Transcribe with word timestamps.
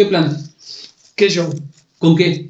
¿Qué 0.00 0.06
plan? 0.06 0.34
¿Qué 1.14 1.28
show? 1.28 1.54
¿Con 1.98 2.16
qué? 2.16 2.48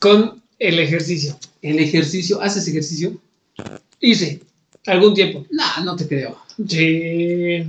Con 0.00 0.42
el 0.58 0.78
ejercicio. 0.78 1.36
¿El 1.60 1.78
ejercicio? 1.78 2.40
¿Haces 2.40 2.66
ejercicio? 2.68 3.20
Hice 4.00 4.40
algún 4.86 5.12
tiempo. 5.12 5.44
No, 5.50 5.84
no 5.84 5.94
te 5.94 6.08
creo. 6.08 6.38
Sí. 6.66 7.66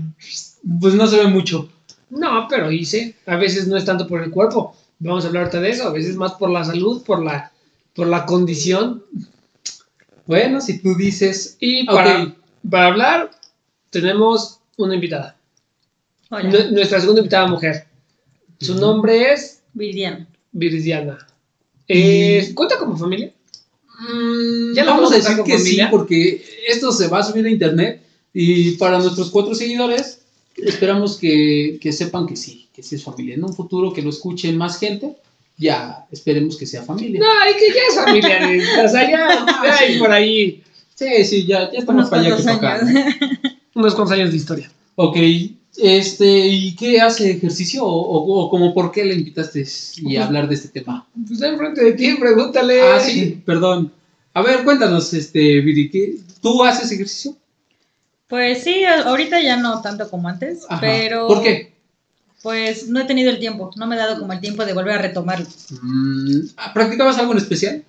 Pues 0.79 0.93
no 0.93 1.07
se 1.07 1.17
ve 1.17 1.27
mucho. 1.27 1.69
No, 2.09 2.47
pero 2.49 2.71
hice. 2.71 3.15
A 3.25 3.35
veces 3.35 3.67
no 3.67 3.75
es 3.75 3.83
tanto 3.83 4.07
por 4.07 4.23
el 4.23 4.31
cuerpo. 4.31 4.73
Vamos 4.99 5.25
a 5.25 5.27
hablar 5.27 5.43
ahorita 5.43 5.59
de 5.59 5.69
eso. 5.71 5.89
A 5.89 5.91
veces 5.91 6.15
más 6.15 6.35
por 6.35 6.49
la 6.49 6.63
salud, 6.63 7.03
por 7.03 7.21
la, 7.21 7.51
por 7.93 8.07
la 8.07 8.25
condición. 8.25 9.03
Bueno, 10.25 10.61
si 10.61 10.79
tú 10.79 10.95
dices. 10.95 11.57
Y 11.59 11.85
para, 11.85 12.33
para 12.71 12.85
hablar, 12.85 13.31
tenemos 13.89 14.61
una 14.77 14.95
invitada. 14.95 15.36
Hola, 16.29 16.49
Nu- 16.49 16.71
Nuestra 16.71 16.99
segunda 16.99 17.21
invitada 17.21 17.47
mujer. 17.47 17.85
Su 18.59 18.75
nombre 18.75 19.33
es 19.33 19.61
Viridiana. 19.73 20.27
Viridiana. 20.51 21.17
Eh, 21.87 22.51
¿Cuenta 22.53 22.77
como 22.77 22.97
familia? 22.97 23.31
Mm, 23.99 24.73
Ya 24.73 24.83
lo 24.83 24.91
vamos 24.91 25.11
vamos 25.11 25.11
a 25.13 25.15
decir 25.15 25.35
que 25.43 25.51
con 25.51 25.59
sí, 25.59 25.65
familia. 25.65 25.89
porque 25.91 26.43
esto 26.67 26.91
se 26.91 27.07
va 27.07 27.19
a 27.19 27.23
subir 27.23 27.45
a 27.45 27.49
internet 27.49 28.01
y 28.33 28.71
para 28.71 28.99
nuestros 28.99 29.29
cuatro 29.31 29.55
seguidores 29.55 30.21
esperamos 30.57 31.17
que, 31.17 31.77
que 31.81 31.91
sepan 31.93 32.25
que 32.27 32.35
sí, 32.35 32.67
que 32.73 32.83
sí 32.83 32.95
es 32.95 33.03
familia. 33.03 33.35
En 33.35 33.43
un 33.43 33.53
futuro 33.53 33.93
que 33.93 34.01
lo 34.01 34.09
escuche 34.09 34.51
más 34.51 34.79
gente, 34.79 35.15
ya 35.57 36.05
esperemos 36.11 36.57
que 36.57 36.65
sea 36.65 36.83
familia. 36.83 37.19
No, 37.19 37.25
y 37.49 37.57
que 37.57 37.73
ya 37.73 37.81
es 37.89 37.95
familia. 37.95 38.83
o 38.85 38.89
sea, 38.89 39.09
ya, 39.09 39.45
ya 39.63 39.77
hay 39.79 39.99
por 39.99 40.11
ahí 40.11 40.63
Sí, 40.95 41.23
sí, 41.25 41.45
ya, 41.45 41.71
ya 41.71 41.77
estamos 41.79 41.99
Unos 42.01 42.09
para 42.09 42.21
allá 42.23 42.37
que 42.37 42.43
tocar. 42.43 42.81
años. 42.83 43.15
unos 43.75 43.93
cuantos 43.93 44.17
años 44.17 44.31
de 44.31 44.37
historia. 44.37 44.71
Ok, 44.95 45.15
este, 45.77 46.25
¿y 46.47 46.75
qué 46.75 46.99
hace 47.01 47.31
ejercicio 47.31 47.83
o, 47.85 47.89
o- 47.91 48.45
o 48.45 48.49
como 48.49 48.73
por 48.73 48.91
qué 48.91 49.05
le 49.05 49.15
invitaste 49.15 49.65
y 49.97 50.15
a 50.17 50.25
hablar 50.25 50.47
de 50.47 50.55
este 50.55 50.69
tema? 50.69 51.07
Pues 51.15 51.31
está 51.33 51.47
enfrente 51.47 51.83
de 51.83 51.91
ti, 51.93 52.15
pregúntale. 52.19 52.81
Ah, 52.81 52.99
sí, 52.99 53.41
perdón. 53.45 53.91
A 54.33 54.41
ver, 54.41 54.63
cuéntanos, 54.63 55.13
este, 55.13 55.61
Viri, 55.61 55.89
¿qué- 55.89 56.15
¿tú 56.41 56.63
haces 56.63 56.91
ejercicio? 56.91 57.35
Pues 58.27 58.63
sí, 58.63 58.83
ahorita 58.83 59.41
ya 59.41 59.57
no 59.57 59.81
tanto 59.81 60.09
como 60.09 60.27
antes, 60.27 60.65
Ajá. 60.67 60.81
pero... 60.81 61.27
¿Por 61.27 61.41
qué? 61.43 61.73
Pues 62.43 62.87
no 62.87 62.99
he 62.99 63.05
tenido 63.05 63.29
el 63.31 63.39
tiempo, 63.39 63.71
no 63.75 63.87
me 63.87 63.95
he 63.95 63.99
dado 63.99 64.19
como 64.19 64.31
el 64.33 64.39
tiempo 64.39 64.63
de 64.65 64.73
volver 64.73 64.93
a 64.93 65.01
retomarlo. 65.01 65.47
Mm, 65.81 66.41
¿Practicabas 66.73 67.17
algo 67.17 67.31
en 67.31 67.37
especial? 67.39 67.83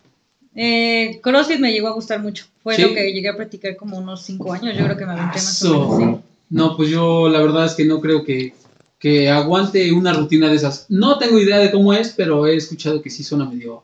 Eh, 0.55 1.21
CrossFit 1.23 1.61
me 1.61 1.71
llegó 1.73 1.89
a 1.89 1.93
gustar 1.93 2.21
mucho, 2.21 2.47
fue 2.63 2.75
¿Sí? 2.77 2.83
lo 2.83 2.89
que 2.95 3.13
llegué 3.13 3.29
a 3.29 3.37
practicar 3.37 3.77
como 3.77 3.99
unos 3.99 4.23
5 4.25 4.53
años, 4.53 4.77
yo 4.77 4.85
creo 4.85 4.97
que 4.97 5.05
me 5.07 5.13
aventé 5.13 5.35
más 5.43 5.63
o 5.65 5.99
menos, 6.01 6.17
sí. 6.23 6.28
No, 6.51 6.77
pues 6.77 6.91
yo 6.91 7.29
la 7.29 7.41
verdad 7.41 7.67
es 7.67 7.75
que 7.75 7.85
no 7.85 8.01
creo 8.01 8.25
que, 8.25 8.55
que 8.99 9.31
aguante 9.31 9.93
una 9.93 10.13
rutina 10.13 10.49
de 10.49 10.57
esas. 10.57 10.87
No 10.89 11.19
tengo 11.19 11.39
idea 11.39 11.59
de 11.59 11.71
cómo 11.71 11.93
es, 11.93 12.15
pero 12.17 12.47
he 12.47 12.57
escuchado 12.57 13.03
que 13.03 13.11
sí 13.11 13.23
suena 13.23 13.45
medio, 13.45 13.83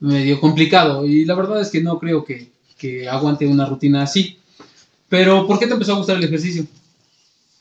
medio 0.00 0.40
complicado. 0.40 1.06
Y 1.06 1.24
la 1.24 1.34
verdad 1.34 1.60
es 1.60 1.70
que 1.70 1.82
no 1.82 1.98
creo 1.98 2.24
que, 2.24 2.50
que 2.76 3.08
aguante 3.08 3.46
una 3.46 3.66
rutina 3.66 4.02
así. 4.02 4.38
Pero, 5.08 5.46
¿por 5.46 5.58
qué 5.58 5.66
te 5.66 5.72
empezó 5.72 5.94
a 5.94 5.98
gustar 5.98 6.16
el 6.16 6.24
ejercicio? 6.24 6.66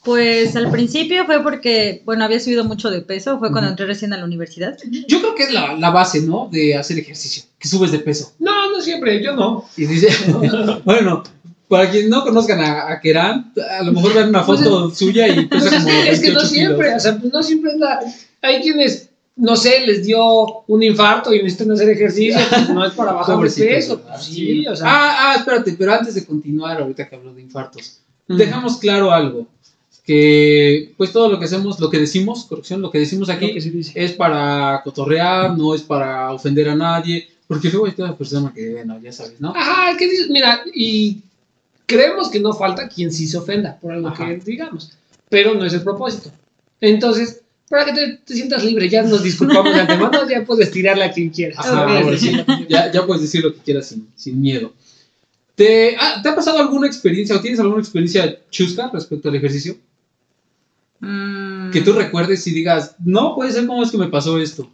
Pues 0.03 0.55
al 0.57 0.69
principio 0.69 1.25
fue 1.25 1.41
porque, 1.41 2.01
bueno, 2.03 2.25
había 2.25 2.39
subido 2.41 2.65
mucho 2.65 2.89
de 2.89 3.01
peso, 3.01 3.39
fue 3.39 3.51
cuando 3.51 3.69
entré 3.69 3.85
recién 3.85 4.11
a 4.11 4.17
la 4.17 4.25
universidad. 4.25 4.77
Yo 5.07 5.19
creo 5.19 5.33
que 5.33 5.43
es 5.43 5.53
la, 5.53 5.77
la 5.77 5.91
base, 5.91 6.21
¿no? 6.21 6.49
De 6.51 6.75
hacer 6.75 6.99
ejercicio, 6.99 7.43
que 7.57 7.69
subes 7.69 7.93
de 7.93 7.99
peso. 7.99 8.33
No, 8.39 8.69
no 8.69 8.81
siempre, 8.81 9.23
yo 9.23 9.33
no. 9.33 9.65
Y 9.77 9.85
dice, 9.85 10.09
bueno, 10.83 11.23
para 11.73 11.89
quienes 11.91 12.09
no 12.09 12.23
conozcan 12.23 12.59
a, 12.61 12.91
a 12.91 12.99
Keran, 13.01 13.51
a 13.79 13.83
lo 13.83 13.91
mejor 13.93 14.13
vean 14.13 14.29
una 14.29 14.43
foto 14.43 14.89
suya 14.95 15.27
y 15.27 15.45
pesa 15.47 15.69
Pues 15.69 15.73
es, 15.73 15.83
como 15.83 15.87
que, 15.89 16.09
es 16.11 16.19
que 16.19 16.27
no 16.29 16.39
28 16.39 16.45
siempre, 16.47 16.87
kilos. 16.87 16.97
o 16.97 16.99
sea, 17.03 17.17
pues 17.19 17.33
no 17.33 17.43
siempre 17.43 17.71
es 17.71 17.77
la. 17.79 17.99
Hay 18.41 18.61
quienes, 18.61 19.09
no 19.35 19.55
sé, 19.55 19.85
les 19.85 20.05
dio 20.05 20.63
un 20.67 20.83
infarto 20.83 21.33
y 21.33 21.37
necesitan 21.41 21.71
hacer 21.71 21.89
ejercicio, 21.89 22.39
pues 22.49 22.69
no 22.69 22.85
es 22.85 22.93
para 22.93 23.11
bajar 23.13 23.37
de 23.39 23.49
peso. 23.65 23.99
pues 24.01 24.23
sí, 24.23 24.67
o 24.67 24.75
sea. 24.75 24.87
Ah, 24.87 25.15
ah, 25.31 25.35
espérate, 25.37 25.73
pero 25.77 25.93
antes 25.93 26.13
de 26.15 26.25
continuar, 26.25 26.79
ahorita 26.81 27.09
que 27.09 27.15
hablo 27.15 27.33
de 27.33 27.41
infartos, 27.41 27.99
Mm. 28.25 28.37
dejamos 28.37 28.77
claro 28.77 29.11
algo, 29.11 29.47
que 30.05 30.93
pues 30.97 31.11
todo 31.11 31.29
lo 31.29 31.39
que 31.39 31.45
hacemos, 31.45 31.79
lo 31.79 31.89
que 31.89 31.99
decimos, 31.99 32.45
corrección, 32.45 32.81
lo 32.81 32.91
que 32.91 32.99
decimos 32.99 33.29
aquí 33.29 33.53
que 33.53 33.59
dice. 33.59 33.91
es 33.95 34.13
para 34.13 34.81
cotorrear, 34.83 35.57
no 35.57 35.73
es 35.75 35.81
para 35.81 36.31
ofender 36.31 36.69
a 36.69 36.75
nadie, 36.75 37.27
porque 37.47 37.69
luego 37.69 37.85
hay 37.85 37.91
toda 37.93 38.17
persona 38.17 38.51
que, 38.55 38.71
bueno, 38.73 38.99
ya 39.01 39.11
sabes, 39.11 39.39
¿no? 39.41 39.53
Ajá, 39.55 39.95
¿qué 39.97 40.09
dices? 40.09 40.29
Mira, 40.29 40.61
y 40.73 41.21
creemos 41.85 42.29
que 42.29 42.39
no 42.39 42.53
falta 42.53 42.87
quien 42.87 43.11
sí 43.11 43.27
se 43.27 43.37
ofenda 43.37 43.77
por 43.79 43.91
algo 43.93 44.07
Ajá. 44.09 44.25
que 44.27 44.37
digamos, 44.37 44.91
pero 45.29 45.53
no 45.53 45.65
es 45.65 45.73
el 45.73 45.81
propósito. 45.83 46.31
Entonces, 46.81 47.41
para 47.69 47.85
que 47.85 47.93
te, 47.93 48.17
te 48.25 48.33
sientas 48.35 48.63
libre, 48.63 48.87
ya 48.89 49.01
nos 49.03 49.23
disculpamos 49.23 49.73
de 49.73 49.81
antemano, 49.81 50.29
ya 50.29 50.43
puedes 50.45 50.69
tirarle 50.71 51.05
a 51.05 51.11
quien 51.11 51.29
quieras. 51.29 51.57
Ajá, 51.59 51.83
Ok, 51.83 51.89
ahora 52.03 52.17
sí. 52.17 52.29
sí, 52.35 52.43
ya, 52.69 52.91
ya 52.91 53.05
puedes 53.05 53.21
decir 53.23 53.43
lo 53.43 53.53
que 53.53 53.59
quieras 53.61 53.87
sin, 53.87 54.07
sin 54.15 54.39
miedo. 54.41 54.73
¿Te, 55.55 55.95
ah, 55.99 56.19
¿Te 56.21 56.29
ha 56.29 56.35
pasado 56.35 56.57
alguna 56.59 56.87
experiencia 56.87 57.35
o 57.35 57.41
tienes 57.41 57.59
alguna 57.59 57.79
experiencia 57.81 58.39
chusca 58.49 58.89
respecto 58.91 59.29
al 59.29 59.35
ejercicio? 59.35 59.77
Mm, 60.99 61.71
Que 61.71 61.81
tú 61.81 61.93
recuerdes 61.93 62.45
y 62.47 62.51
digas, 62.51 62.95
no 63.03 63.35
puede 63.35 63.51
ser 63.51 63.65
cómo 63.67 63.83
es 63.83 63.91
que 63.91 63.97
me 63.97 64.07
pasó 64.07 64.39
esto. 64.39 64.69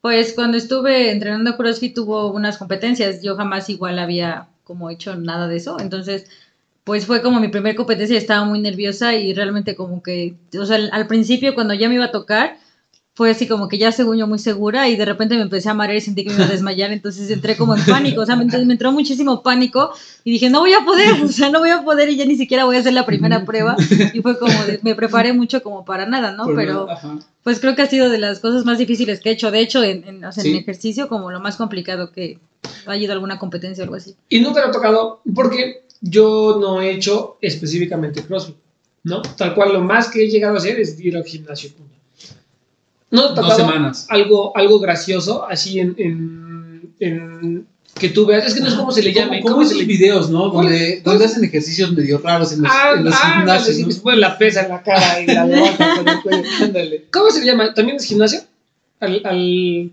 Pues 0.00 0.32
cuando 0.32 0.56
estuve 0.56 1.10
entrenando 1.12 1.56
CrossFit 1.56 1.94
tuvo 1.94 2.32
unas 2.32 2.58
competencias, 2.58 3.22
yo 3.22 3.36
jamás 3.36 3.68
igual 3.70 3.98
había 4.00 4.48
como 4.64 4.90
hecho 4.90 5.16
nada 5.16 5.48
de 5.48 5.56
eso, 5.56 5.76
entonces 5.80 6.26
pues 6.84 7.06
fue 7.06 7.22
como 7.22 7.38
mi 7.38 7.48
primer 7.48 7.76
competencia, 7.76 8.18
estaba 8.18 8.44
muy 8.44 8.60
nerviosa 8.60 9.14
y 9.14 9.32
realmente 9.34 9.76
como 9.76 10.02
que, 10.02 10.34
o 10.58 10.66
sea, 10.66 10.78
al, 10.90 11.06
principio 11.06 11.54
cuando 11.54 11.74
ya 11.74 11.88
me 11.88 11.94
iba 11.94 12.06
a 12.06 12.10
tocar, 12.10 12.56
fue 13.14 13.30
así 13.30 13.46
como 13.46 13.68
que 13.68 13.78
ya 13.78 13.92
según 13.92 14.16
yo 14.16 14.26
muy 14.26 14.38
segura 14.40 14.88
y 14.88 14.96
de 14.96 15.04
repente 15.04 15.36
me 15.36 15.42
empecé 15.42 15.68
a 15.68 15.74
marear 15.74 15.98
y 15.98 16.00
sentí 16.00 16.24
que 16.24 16.30
me 16.30 16.36
iba 16.36 16.46
a 16.46 16.48
desmayar, 16.48 16.90
entonces 16.90 17.30
entré 17.30 17.56
como 17.56 17.76
en 17.76 17.84
pánico, 17.84 18.22
o 18.22 18.26
sea, 18.26 18.34
me, 18.36 18.46
me 18.46 18.72
entró 18.72 18.90
muchísimo 18.90 19.42
pánico 19.44 19.92
y 20.24 20.32
dije, 20.32 20.50
no 20.50 20.60
voy 20.60 20.72
a 20.72 20.84
poder, 20.84 21.22
o 21.22 21.28
sea, 21.28 21.50
no 21.50 21.60
voy 21.60 21.70
a 21.70 21.82
poder 21.84 22.08
y 22.08 22.16
ya 22.16 22.24
ni 22.24 22.36
siquiera 22.36 22.64
voy 22.64 22.76
a 22.76 22.80
hacer 22.80 22.94
la 22.94 23.06
primera 23.06 23.44
prueba 23.44 23.76
y 24.12 24.20
fue 24.20 24.36
como, 24.38 24.64
de- 24.64 24.80
me 24.82 24.94
preparé 24.96 25.32
mucho 25.34 25.62
como 25.62 25.84
para 25.84 26.06
nada, 26.06 26.32
¿no? 26.32 26.44
Por- 26.46 26.56
Pero... 26.56 26.86
Pues 27.44 27.58
creo 27.58 27.74
que 27.74 27.82
ha 27.82 27.86
sido 27.86 28.08
de 28.08 28.18
las 28.18 28.38
cosas 28.38 28.64
más 28.64 28.78
difíciles 28.78 29.18
que 29.20 29.30
he 29.30 29.32
hecho. 29.32 29.50
De 29.50 29.58
hecho, 29.58 29.82
en, 29.82 30.04
en, 30.04 30.24
o 30.24 30.30
sea, 30.30 30.44
en 30.44 30.52
Sí. 30.52 30.56
ejercicio, 30.58 31.08
como 31.08 31.32
lo 31.32 31.40
más 31.40 31.56
complicado 31.56 32.12
que 32.12 32.38
ha 32.86 32.96
ido 32.96 33.12
a 33.12 33.14
alguna 33.14 33.38
competencia 33.38 33.82
o 33.82 33.84
algo 33.84 33.96
así. 33.96 34.14
Y 34.28 34.40
nunca 34.40 34.60
lo 34.62 34.68
he 34.70 34.72
tocado 34.72 35.20
porque 35.34 35.84
yo 36.00 36.58
no 36.60 36.80
he 36.80 36.90
hecho 36.92 37.36
específicamente 37.40 38.22
CrossFit, 38.22 38.56
¿no? 39.04 39.22
Tal 39.22 39.54
cual, 39.54 39.72
lo 39.72 39.80
más 39.80 40.08
que 40.08 40.24
he 40.24 40.28
llegado 40.30 40.54
a 40.54 40.58
hacer 40.58 40.78
es 40.80 40.98
ir 41.00 41.16
al 41.16 41.24
gimnasio. 41.24 41.70
No 43.10 43.20
he 43.20 43.28
Dos 43.28 43.34
tocado 43.34 43.56
semanas. 43.56 44.06
algo, 44.08 44.56
algo 44.56 44.80
gracioso 44.80 45.44
así 45.44 45.78
en, 45.80 45.94
en, 45.98 46.94
en- 47.00 47.66
que 47.94 48.08
tú 48.08 48.24
veas. 48.24 48.46
Es 48.46 48.54
que 48.54 48.60
no 48.60 48.68
es 48.68 48.74
como 48.74 48.90
se 48.90 49.02
le 49.02 49.12
llame. 49.12 49.42
Como, 49.42 49.56
¿Cómo 49.56 49.66
se 49.66 49.74
esos 49.74 49.86
le 49.86 49.92
videos, 49.92 50.30
¿no? 50.30 50.50
¿Cuál 50.50 50.68
Donde, 51.04 51.24
hacen 51.26 51.44
ejercicios 51.44 51.92
medio 51.92 52.18
raros 52.18 52.52
en 52.52 52.62
los, 52.62 52.72
Ah, 52.72 52.94
en 52.96 53.04
los 53.04 53.14
ah, 53.14 53.34
gimnasios, 53.36 53.78
¿no? 53.96 54.02
pone 54.02 54.16
la 54.16 54.38
pesa 54.38 54.62
en 54.62 54.70
la 54.70 54.82
cara 54.82 55.20
y 55.20 55.26
la 55.26 55.44
levanta 55.44 55.96
con 55.96 56.08
el 56.08 56.22
cuello. 56.22 56.48
Ándale. 56.62 57.04
¿Cómo 57.12 57.30
se 57.30 57.40
le 57.40 57.46
llama? 57.46 57.74
¿También 57.74 57.96
es 57.98 58.04
gimnasio? 58.06 58.40
Al, 58.98 59.20
al, 59.24 59.92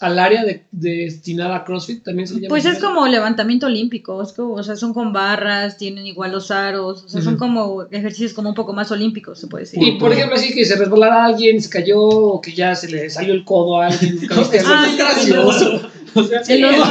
al 0.00 0.18
área 0.18 0.44
de, 0.44 0.64
destinada 0.72 1.56
a 1.56 1.64
CrossFit 1.64 2.02
también 2.02 2.26
se 2.26 2.34
llama. 2.36 2.48
Pues 2.48 2.64
es 2.64 2.78
como 2.78 3.06
levantamiento 3.06 3.66
olímpico. 3.66 4.22
Es 4.22 4.32
como, 4.32 4.54
o 4.54 4.62
sea, 4.62 4.74
son 4.74 4.94
con 4.94 5.12
barras, 5.12 5.76
tienen 5.76 6.06
igual 6.06 6.32
los 6.32 6.50
aros. 6.50 7.04
O 7.04 7.08
sea, 7.08 7.20
son 7.20 7.36
como 7.36 7.82
ejercicios 7.90 8.32
como 8.32 8.48
un 8.48 8.54
poco 8.54 8.72
más 8.72 8.90
olímpicos, 8.90 9.38
se 9.38 9.46
puede 9.46 9.64
decir. 9.64 9.82
Y 9.82 9.98
por 9.98 10.10
ejemplo, 10.12 10.36
así 10.36 10.54
que 10.54 10.64
se 10.64 10.76
resbalara 10.76 11.26
alguien, 11.26 11.60
se 11.60 11.68
cayó, 11.68 12.00
o 12.00 12.40
que 12.40 12.52
ya 12.52 12.74
se 12.74 12.90
le 12.90 13.10
salió 13.10 13.34
el 13.34 13.44
codo 13.44 13.80
a 13.80 13.86
alguien. 13.88 14.18
Ah, 14.30 14.84
es 14.86 14.90
sí, 14.92 14.96
gracioso. 14.96 15.80
O 16.12 16.24
sea, 16.24 16.40
En 16.48 16.62
los 16.62 16.74
¿cómo- 16.74 16.86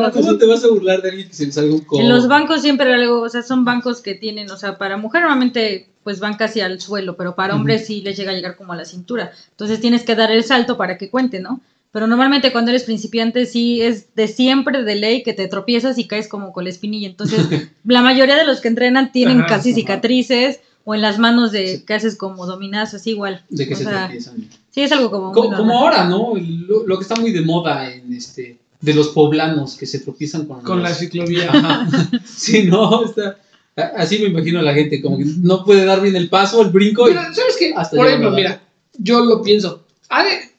bancos. 0.00 0.10
¿Cómo 0.14 0.36
te 0.36 0.46
vas 0.46 0.64
a 0.64 0.68
burlar 0.68 1.00
de 1.00 1.10
alguien 1.10 1.28
que 1.28 1.34
se 1.34 1.46
le 1.46 1.52
salga 1.52 1.74
un 1.74 1.80
codo? 1.84 2.00
En 2.00 2.08
los 2.08 2.26
bancos 2.26 2.60
siempre 2.62 2.92
algo, 2.92 3.20
o 3.20 3.28
sea, 3.28 3.42
son 3.42 3.64
bancos 3.64 4.00
que 4.00 4.14
tienen, 4.16 4.50
o 4.50 4.56
sea, 4.56 4.78
para 4.78 4.96
mujer 4.96 5.20
normalmente 5.22 5.86
pues 6.02 6.18
van 6.18 6.34
casi 6.36 6.60
al 6.60 6.80
suelo, 6.80 7.16
pero 7.16 7.36
para 7.36 7.54
hombres 7.54 7.86
sí 7.86 8.02
les 8.02 8.16
llega 8.16 8.32
a 8.32 8.34
llegar 8.34 8.56
como 8.56 8.72
a 8.72 8.76
la 8.76 8.84
cintura. 8.84 9.30
Entonces 9.50 9.80
tienes 9.80 10.02
que 10.02 10.16
dar 10.16 10.32
el 10.32 10.42
salto 10.42 10.76
para 10.76 10.98
que 10.98 11.08
cuente, 11.08 11.38
¿no? 11.40 11.60
Pero 11.94 12.08
normalmente 12.08 12.50
cuando 12.52 12.72
eres 12.72 12.82
principiante 12.82 13.46
sí 13.46 13.80
es 13.80 14.14
de 14.16 14.26
siempre 14.28 14.82
de 14.82 14.96
ley 14.96 15.22
que 15.22 15.32
te 15.32 15.46
tropiezas 15.46 15.96
y 15.96 16.06
caes 16.08 16.26
como 16.28 16.52
con 16.52 16.64
la 16.64 16.70
espinilla. 16.70 17.06
Entonces 17.08 17.46
la 17.84 18.02
mayoría 18.02 18.34
de 18.36 18.44
los 18.44 18.60
que 18.60 18.66
entrenan 18.68 19.12
tienen 19.12 19.38
Ajá, 19.38 19.46
casi 19.46 19.70
ajá. 19.70 19.76
cicatrices 19.76 20.58
o 20.84 20.94
en 20.96 21.00
las 21.02 21.18
manos 21.20 21.52
de 21.52 21.78
Sí. 21.78 21.84
que 21.86 21.94
haces 21.94 22.16
como 22.16 22.46
dominazos 22.46 23.06
igual. 23.06 23.42
De 23.48 23.66
que 23.68 23.74
O 23.74 23.76
se 23.76 23.84
sea, 23.84 24.02
tropiezan. 24.06 24.48
Sí, 24.70 24.82
es 24.82 24.90
algo 24.92 25.08
como... 25.10 25.26
muy 25.26 25.34
Co- 25.34 25.42
normal. 25.44 25.58
Como 25.60 25.78
ahora, 25.78 26.04
¿no? 26.08 26.32
Lo, 26.36 26.84
lo 26.86 26.96
que 26.98 27.02
está 27.04 27.14
muy 27.14 27.30
de 27.30 27.40
moda 27.42 27.88
en 27.90 28.12
este 28.12 28.58
de 28.80 28.92
los 28.92 29.08
poblanos 29.10 29.76
que 29.76 29.86
se 29.86 30.00
tropiezan 30.00 30.44
con, 30.46 30.62
Con 30.62 30.82
la 30.82 30.88
los- 30.90 30.98
ciclovía. 30.98 31.48
Ajá. 31.52 31.88
Sí, 32.26 32.64
no, 32.64 33.04
está 33.04 33.38
a- 33.76 33.92
así 34.02 34.18
me 34.18 34.26
imagino 34.30 34.58
a 34.58 34.62
la 34.62 34.74
gente, 34.74 35.00
como 35.00 35.16
que 35.16 35.24
no 35.38 35.64
puede 35.64 35.84
dar 35.84 36.00
bien 36.02 36.16
el 36.16 36.28
paso, 36.28 36.60
el 36.60 36.70
brinco. 36.70 37.06
y- 37.08 37.12
Mira, 37.12 37.32
¿sabes 37.32 37.56
qué? 37.56 37.72
Hasta 37.74 37.96
Por 37.96 38.08
ejemplo, 38.08 38.32
mira, 38.32 38.60
yo 38.98 39.24
lo 39.24 39.40
pienso. 39.42 39.84
Ha 40.10 40.24
de- 40.24 40.53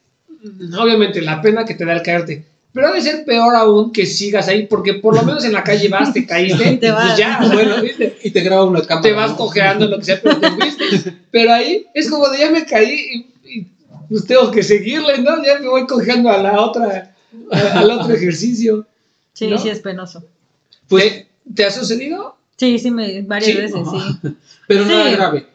obviamente, 0.78 1.20
la 1.22 1.40
pena 1.42 1.64
que 1.64 1.74
te 1.74 1.84
da 1.84 1.92
el 1.94 2.02
caerte. 2.02 2.44
Pero 2.72 2.88
ha 2.88 2.92
de 2.92 3.00
ser 3.00 3.24
peor 3.24 3.54
aún 3.56 3.90
que 3.90 4.04
sigas 4.04 4.48
ahí, 4.48 4.66
porque 4.66 4.94
por 4.94 5.14
lo 5.14 5.22
menos 5.22 5.44
en 5.46 5.52
la 5.54 5.64
calle 5.64 5.88
vas, 5.88 6.12
te 6.12 6.26
caíste, 6.26 6.72
y 6.72 6.76
Te 6.76 6.90
vas. 6.90 7.06
pues 7.06 7.18
ya, 7.18 7.40
bueno, 7.52 7.76
¿viste? 7.82 8.18
y 8.22 8.30
te 8.30 8.40
graba 8.42 8.64
una 8.64 8.82
cámara. 8.82 9.00
te 9.02 9.12
vas 9.12 9.30
¿no? 9.30 9.36
cojeando, 9.38 9.86
lo 9.86 9.98
que 9.98 10.04
sea, 10.04 10.20
pero 10.22 10.38
te 10.38 10.50
fuiste. 10.50 11.14
Pero 11.30 11.52
ahí 11.52 11.86
es 11.94 12.10
como 12.10 12.28
de 12.28 12.38
ya 12.38 12.50
me 12.50 12.64
caí 12.66 13.26
y, 13.44 13.50
y 13.58 13.66
pues 14.08 14.24
tengo 14.26 14.50
que 14.50 14.62
seguirle, 14.62 15.18
¿no? 15.18 15.42
Ya 15.44 15.58
me 15.58 15.68
voy 15.68 15.86
cogiendo 15.86 16.30
a 16.30 16.38
la 16.38 16.60
otra, 16.60 17.14
a- 17.50 17.78
al 17.78 17.90
otro 17.90 18.14
ejercicio. 18.14 18.86
Sí, 19.32 19.46
¿No? 19.48 19.58
sí 19.58 19.68
es 19.70 19.80
penoso. 19.80 20.24
Pues, 20.88 21.24
¿te 21.54 21.64
ha 21.64 21.70
sucedido? 21.70 22.36
Sí, 22.58 22.78
sí, 22.78 22.90
me, 22.90 23.20
varias 23.22 23.50
Sí, 23.52 23.56
veces, 23.56 23.80
sí. 23.90 24.28
Pero 24.66 24.84
Sí. 24.84 24.90
nada 24.90 25.10
grave. 25.10 25.46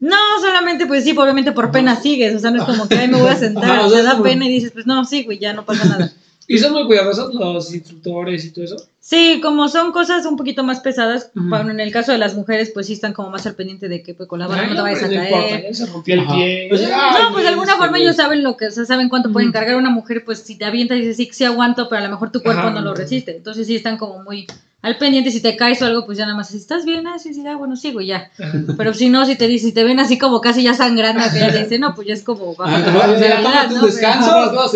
No, 0.00 0.16
solamente, 0.40 0.86
pues 0.86 1.04
sí, 1.04 1.12
obviamente 1.16 1.52
por 1.52 1.70
pena 1.70 1.96
sigues, 1.96 2.34
o 2.34 2.38
sea, 2.38 2.50
no 2.50 2.58
es 2.58 2.64
como 2.64 2.88
que, 2.88 2.96
ay, 2.98 3.08
me 3.08 3.20
voy 3.20 3.30
a 3.30 3.36
sentar, 3.36 3.64
Ajá, 3.64 3.86
o 3.86 3.90
sea, 3.90 4.02
da 4.02 4.10
como- 4.12 4.24
pena 4.24 4.46
y 4.46 4.50
dices, 4.50 4.72
pues 4.72 4.86
no, 4.86 5.04
sí, 5.04 5.24
güey, 5.24 5.38
ya 5.38 5.52
no 5.52 5.64
pasa 5.64 5.84
nada. 5.86 6.12
¿Y 6.46 6.58
son 6.58 6.72
muy 6.74 6.84
cuidadosos 6.84 7.32
los 7.32 7.72
instructores 7.72 8.44
y 8.44 8.50
todo 8.50 8.66
eso? 8.66 8.76
Sí, 9.00 9.40
como 9.42 9.66
son 9.68 9.92
cosas 9.92 10.26
un 10.26 10.36
poquito 10.36 10.62
más 10.62 10.80
pesadas, 10.80 11.30
bueno, 11.32 11.70
en 11.70 11.80
el 11.80 11.90
caso 11.90 12.12
de 12.12 12.18
las 12.18 12.34
mujeres, 12.34 12.70
pues 12.74 12.86
sí 12.86 12.92
están 12.92 13.14
como 13.14 13.30
más 13.30 13.46
al 13.46 13.54
pendiente 13.54 13.88
de 13.88 14.02
que 14.02 14.12
pues, 14.12 14.28
con 14.28 14.40
la 14.40 14.46
barra 14.46 14.66
no 14.66 14.74
te 14.74 14.80
vayas 14.82 15.02
a 15.04 15.08
caer. 15.08 15.24
importa, 15.32 15.60
ya 15.62 15.72
se 15.74 15.86
rompió 15.86 16.14
el 16.14 16.20
Ajá. 16.20 16.34
pie. 16.34 16.66
Pues. 16.68 16.82
Ay, 16.82 17.22
No, 17.22 17.32
pues 17.32 17.44
de 17.44 17.48
alguna 17.48 17.72
este, 17.72 17.82
forma 17.82 17.98
ellos 17.98 18.16
saben 18.16 18.42
lo 18.42 18.58
que, 18.58 18.66
o 18.66 18.70
sea, 18.70 18.84
saben 18.84 19.08
cuánto 19.08 19.32
pueden 19.32 19.48
Ujú. 19.48 19.54
cargar 19.54 19.76
una 19.76 19.88
mujer, 19.88 20.22
pues 20.22 20.40
si 20.40 20.56
te 20.58 20.66
avienta 20.66 20.94
y 20.96 21.00
dices, 21.00 21.16
sí, 21.16 21.30
sí 21.32 21.44
aguanto, 21.44 21.88
pero 21.88 22.02
a 22.02 22.04
lo 22.04 22.10
mejor 22.10 22.30
tu 22.30 22.42
cuerpo 22.42 22.60
Ajá. 22.60 22.70
no 22.72 22.82
lo 22.82 22.94
resiste. 22.94 23.34
Entonces 23.34 23.66
sí 23.66 23.76
están 23.76 23.96
como 23.96 24.22
muy 24.22 24.46
al 24.84 24.98
pendiente, 24.98 25.30
si 25.30 25.40
te 25.40 25.56
caes 25.56 25.80
o 25.80 25.86
algo, 25.86 26.04
pues 26.04 26.18
ya 26.18 26.24
nada 26.26 26.36
más, 26.36 26.48
si 26.50 26.58
estás 26.58 26.84
bien, 26.84 27.06
ah, 27.06 27.18
sí, 27.18 27.32
sí, 27.32 27.42
ah, 27.46 27.56
bueno, 27.56 27.74
sigo 27.74 28.00
y 28.02 28.08
ya. 28.08 28.30
Pero 28.76 28.92
si 28.92 29.08
no, 29.08 29.24
si 29.24 29.34
te 29.36 29.48
dice, 29.48 29.68
si 29.68 29.72
te 29.72 29.82
ven 29.82 29.98
así 29.98 30.18
como 30.18 30.40
casi 30.42 30.62
ya 30.62 30.74
sangrando, 30.74 31.22
que 31.32 31.40
ya 31.40 31.50
te 31.50 31.62
dicen, 31.62 31.80
no, 31.80 31.94
pues 31.94 32.06
ya 32.06 32.12
es 32.14 32.22
como 32.22 32.54
bajo 32.54 32.70
Ah, 32.70 33.66
¿no? 33.72 33.86
descanso, 33.86 34.30
Pero- 34.30 34.52
no, 34.52 34.68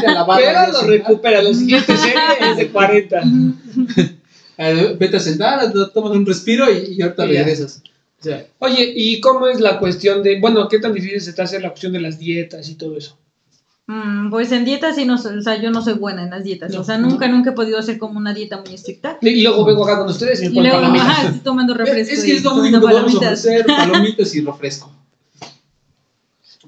se 0.00 0.06
la 0.06 0.22
barra, 0.22 0.40
Pero 0.42 0.52
ya 0.52 0.68
lo 0.68 0.80
recupera. 0.82 1.42
La 1.42 1.52
siguiente 1.52 1.96
serie 1.96 2.14
es 2.52 2.56
de 2.56 2.68
40. 2.70 3.22
Eh, 4.58 4.96
Vete 4.98 5.16
a 5.16 5.20
sentar, 5.20 5.72
tomas 5.92 6.12
un 6.12 6.24
respiro 6.26 6.70
y, 6.70 6.94
y 6.96 7.02
ahorita 7.02 7.24
regresas. 7.26 7.82
O 8.20 8.22
sea, 8.22 8.44
Oye, 8.60 8.92
¿y 8.94 9.20
cómo 9.20 9.48
es 9.48 9.58
la 9.60 9.78
cuestión 9.80 10.22
de, 10.22 10.38
bueno, 10.40 10.68
qué 10.68 10.78
tan 10.78 10.92
difícil 10.92 11.20
se 11.20 11.32
te 11.32 11.42
hace 11.42 11.58
la 11.58 11.70
cuestión 11.70 11.92
de 11.92 12.00
las 12.00 12.18
dietas 12.18 12.68
y 12.68 12.76
todo 12.76 12.96
eso? 12.96 13.18
Mm, 13.92 14.30
pues 14.30 14.50
en 14.52 14.64
dietas 14.64 14.96
sí 14.96 15.04
no 15.04 15.16
o 15.16 15.42
sea, 15.42 15.60
yo 15.60 15.70
no 15.70 15.82
soy 15.82 15.92
buena 15.94 16.22
en 16.22 16.30
las 16.30 16.44
dietas. 16.44 16.72
No. 16.72 16.80
O 16.80 16.84
sea, 16.84 16.96
nunca, 16.96 17.28
nunca 17.28 17.50
he 17.50 17.52
podido 17.52 17.78
hacer 17.78 17.98
como 17.98 18.18
una 18.18 18.32
dieta 18.32 18.62
muy 18.64 18.74
estricta. 18.74 19.18
Y 19.20 19.42
luego 19.42 19.66
vengo 19.66 19.84
acá 19.84 19.98
con 19.98 20.08
ustedes 20.08 20.42
y 20.42 20.48
luego, 20.48 20.76
palomitas. 20.76 21.08
ajá, 21.08 21.26
estoy 21.26 21.40
tomando 21.40 21.74
refresco. 21.74 22.14
es 22.14 22.24
que 22.24 22.36
es 22.36 22.42
lo 22.42 22.54
único 22.54 22.80
que 22.80 22.94
ofrecer, 22.94 23.66
palomitas 23.66 24.34
y 24.34 24.40
refresco. 24.40 24.90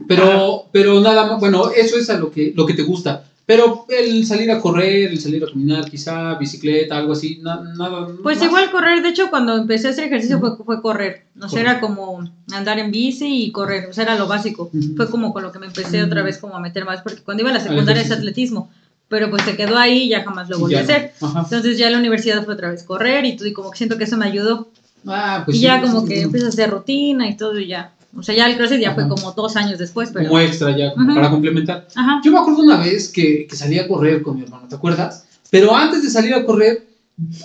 Pero, 0.08 0.66
pero 0.72 1.00
nada 1.00 1.24
más, 1.24 1.38
bueno, 1.38 1.70
eso 1.70 1.96
es 1.96 2.10
a 2.10 2.18
lo 2.18 2.32
que, 2.32 2.52
lo 2.56 2.66
que 2.66 2.74
te 2.74 2.82
gusta. 2.82 3.26
Pero 3.46 3.84
el 3.90 4.24
salir 4.26 4.50
a 4.50 4.58
correr, 4.58 5.10
el 5.10 5.20
salir 5.20 5.44
a 5.44 5.48
caminar, 5.48 5.90
quizá, 5.90 6.34
bicicleta, 6.36 6.96
algo 6.96 7.12
así, 7.12 7.40
na- 7.42 7.60
nada. 7.76 8.06
Pues 8.22 8.38
más. 8.38 8.46
igual 8.46 8.70
correr, 8.70 9.02
de 9.02 9.10
hecho 9.10 9.28
cuando 9.28 9.54
empecé 9.56 9.88
a 9.88 9.90
hacer 9.90 10.04
ejercicio 10.04 10.40
fue, 10.40 10.56
fue 10.56 10.80
correr, 10.80 11.26
o 11.36 11.40
sea, 11.40 11.48
Correr. 11.50 11.66
era 11.66 11.80
como 11.80 12.26
andar 12.52 12.78
en 12.78 12.90
bici 12.90 13.44
y 13.44 13.52
correr, 13.52 13.86
o 13.90 13.92
sea, 13.92 14.04
era 14.04 14.14
lo 14.16 14.26
básico. 14.26 14.70
Fue 14.96 15.10
como 15.10 15.34
con 15.34 15.42
lo 15.42 15.52
que 15.52 15.58
me 15.58 15.66
empecé 15.66 16.02
otra 16.02 16.22
vez 16.22 16.38
como 16.38 16.56
a 16.56 16.60
meter 16.60 16.86
más, 16.86 17.02
porque 17.02 17.22
cuando 17.22 17.42
iba 17.42 17.50
a 17.50 17.54
la 17.54 17.60
secundaria 17.60 18.00
es 18.02 18.10
atletismo, 18.10 18.70
pero 19.08 19.28
pues 19.28 19.42
se 19.42 19.56
quedó 19.56 19.76
ahí 19.76 20.04
y 20.04 20.08
ya 20.08 20.24
jamás 20.24 20.48
lo 20.48 20.58
volví 20.58 20.72
ya 20.72 20.80
a 20.80 20.82
no. 20.82 20.88
hacer. 20.88 21.12
Entonces 21.20 21.76
ya 21.76 21.86
en 21.88 21.92
la 21.92 21.98
universidad 21.98 22.42
fue 22.46 22.54
otra 22.54 22.70
vez 22.70 22.82
correr 22.82 23.26
y 23.26 23.36
y 23.44 23.52
como 23.52 23.70
que 23.70 23.76
siento 23.76 23.98
que 23.98 24.04
eso 24.04 24.16
me 24.16 24.24
ayudó. 24.24 24.68
Ah, 25.06 25.42
pues 25.44 25.58
y 25.58 25.60
sí, 25.60 25.64
ya 25.66 25.82
como 25.82 26.00
sí, 26.00 26.08
que 26.08 26.14
sí. 26.16 26.22
empiezas 26.22 26.46
a 26.46 26.52
hacer 26.54 26.70
rutina 26.70 27.28
y 27.28 27.36
todo 27.36 27.58
y 27.60 27.66
ya. 27.66 27.92
O 28.16 28.22
sea, 28.22 28.34
ya 28.34 28.46
el 28.48 28.56
CrossFit 28.56 28.80
ya 28.80 28.94
fue 28.94 29.04
Ajá. 29.04 29.14
como 29.14 29.32
dos 29.32 29.56
años 29.56 29.78
después, 29.78 30.10
pero... 30.12 30.28
Como 30.28 30.40
extra 30.40 30.76
ya, 30.76 30.92
como 30.94 31.14
para 31.14 31.30
complementar. 31.30 31.88
Ajá. 31.94 32.20
Yo 32.24 32.32
me 32.32 32.38
acuerdo 32.38 32.62
una 32.62 32.78
vez 32.78 33.08
que, 33.08 33.46
que 33.48 33.56
salí 33.56 33.78
a 33.78 33.88
correr 33.88 34.22
con 34.22 34.36
mi 34.36 34.42
hermano, 34.42 34.68
¿te 34.68 34.74
acuerdas? 34.76 35.26
Pero 35.50 35.74
antes 35.74 36.02
de 36.02 36.10
salir 36.10 36.34
a 36.34 36.44
correr, 36.44 36.86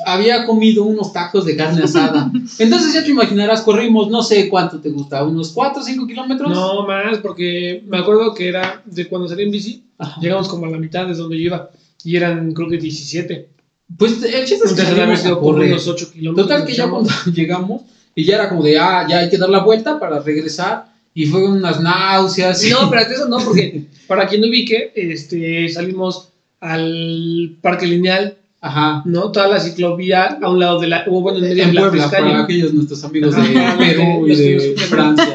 había 0.05 0.45
comido 0.45 0.83
unos 0.83 1.13
tacos 1.13 1.45
de 1.45 1.55
carne 1.55 1.83
asada. 1.83 2.31
Entonces 2.59 2.93
ya 2.93 3.03
te 3.03 3.11
imaginarás, 3.11 3.61
corrimos, 3.61 4.09
no 4.09 4.23
sé 4.23 4.49
cuánto 4.49 4.79
te 4.79 4.89
gusta, 4.89 5.23
unos 5.23 5.49
4 5.51 5.81
o 5.81 5.85
5 5.85 6.07
kilómetros. 6.07 6.49
No 6.49 6.85
más, 6.87 7.19
porque 7.19 7.83
me 7.87 7.99
acuerdo 7.99 8.33
que 8.33 8.47
era 8.49 8.81
de 8.85 9.07
cuando 9.07 9.27
salí 9.27 9.43
en 9.43 9.51
bici, 9.51 9.83
Ajá. 9.97 10.19
llegamos 10.21 10.47
como 10.47 10.65
a 10.65 10.69
la 10.69 10.77
mitad 10.77 11.07
de 11.07 11.13
donde 11.13 11.37
yo 11.37 11.45
iba. 11.45 11.69
Y 12.03 12.15
eran, 12.15 12.53
creo 12.53 12.69
que 12.69 12.77
17. 12.77 13.49
Pues 13.97 14.23
el 14.23 14.45
chiste 14.45 14.65
es 14.65 14.73
que 14.73 14.81
haber 14.81 14.95
salimos 14.95 15.19
a 15.19 15.23
sido 15.23 15.39
correr. 15.39 15.71
unos 15.71 15.87
8 15.87 16.11
kilómetros. 16.13 16.47
Total 16.47 16.65
que 16.65 16.73
ya 16.73 16.89
cuando 16.89 17.09
llegamos 17.33 17.81
y 18.19 18.25
ya 18.25 18.35
era 18.35 18.49
como 18.49 18.63
de, 18.63 18.77
ah, 18.77 19.05
ya 19.09 19.19
hay 19.19 19.29
que 19.29 19.37
dar 19.37 19.49
la 19.49 19.63
vuelta 19.63 19.99
para 19.99 20.19
regresar. 20.19 20.85
Y 21.13 21.25
fue 21.25 21.47
unas 21.47 21.79
náuseas. 21.81 22.63
y- 22.65 22.69
No, 22.69 22.89
pero 22.89 23.01
eso 23.01 23.27
no, 23.29 23.37
porque 23.39 23.83
para 24.07 24.27
quien 24.27 24.41
no 24.41 24.47
ubique, 24.47 24.91
este, 24.95 25.69
salimos 25.69 26.29
al 26.59 27.55
parque 27.61 27.87
lineal, 27.87 28.35
Ajá. 28.61 29.01
¿no? 29.05 29.31
Toda 29.31 29.47
la 29.47 29.59
ciclovía 29.59 30.37
a 30.41 30.49
un 30.49 30.59
lado 30.59 30.79
de 30.81 30.87
la, 30.87 31.05
o 31.07 31.21
bueno, 31.21 31.37
en 31.39 31.45
medio 31.45 31.63
En 31.63 31.69
de 31.69 31.75
la 31.75 31.81
Puebla, 31.81 32.11
para 32.11 32.43
aquellos 32.43 32.73
nuestros 32.73 33.01
amigos 33.05 33.33
de 33.35 33.41
Perú 33.77 34.27
y 34.27 34.35
de 34.35 34.75
Francia. 34.89 35.33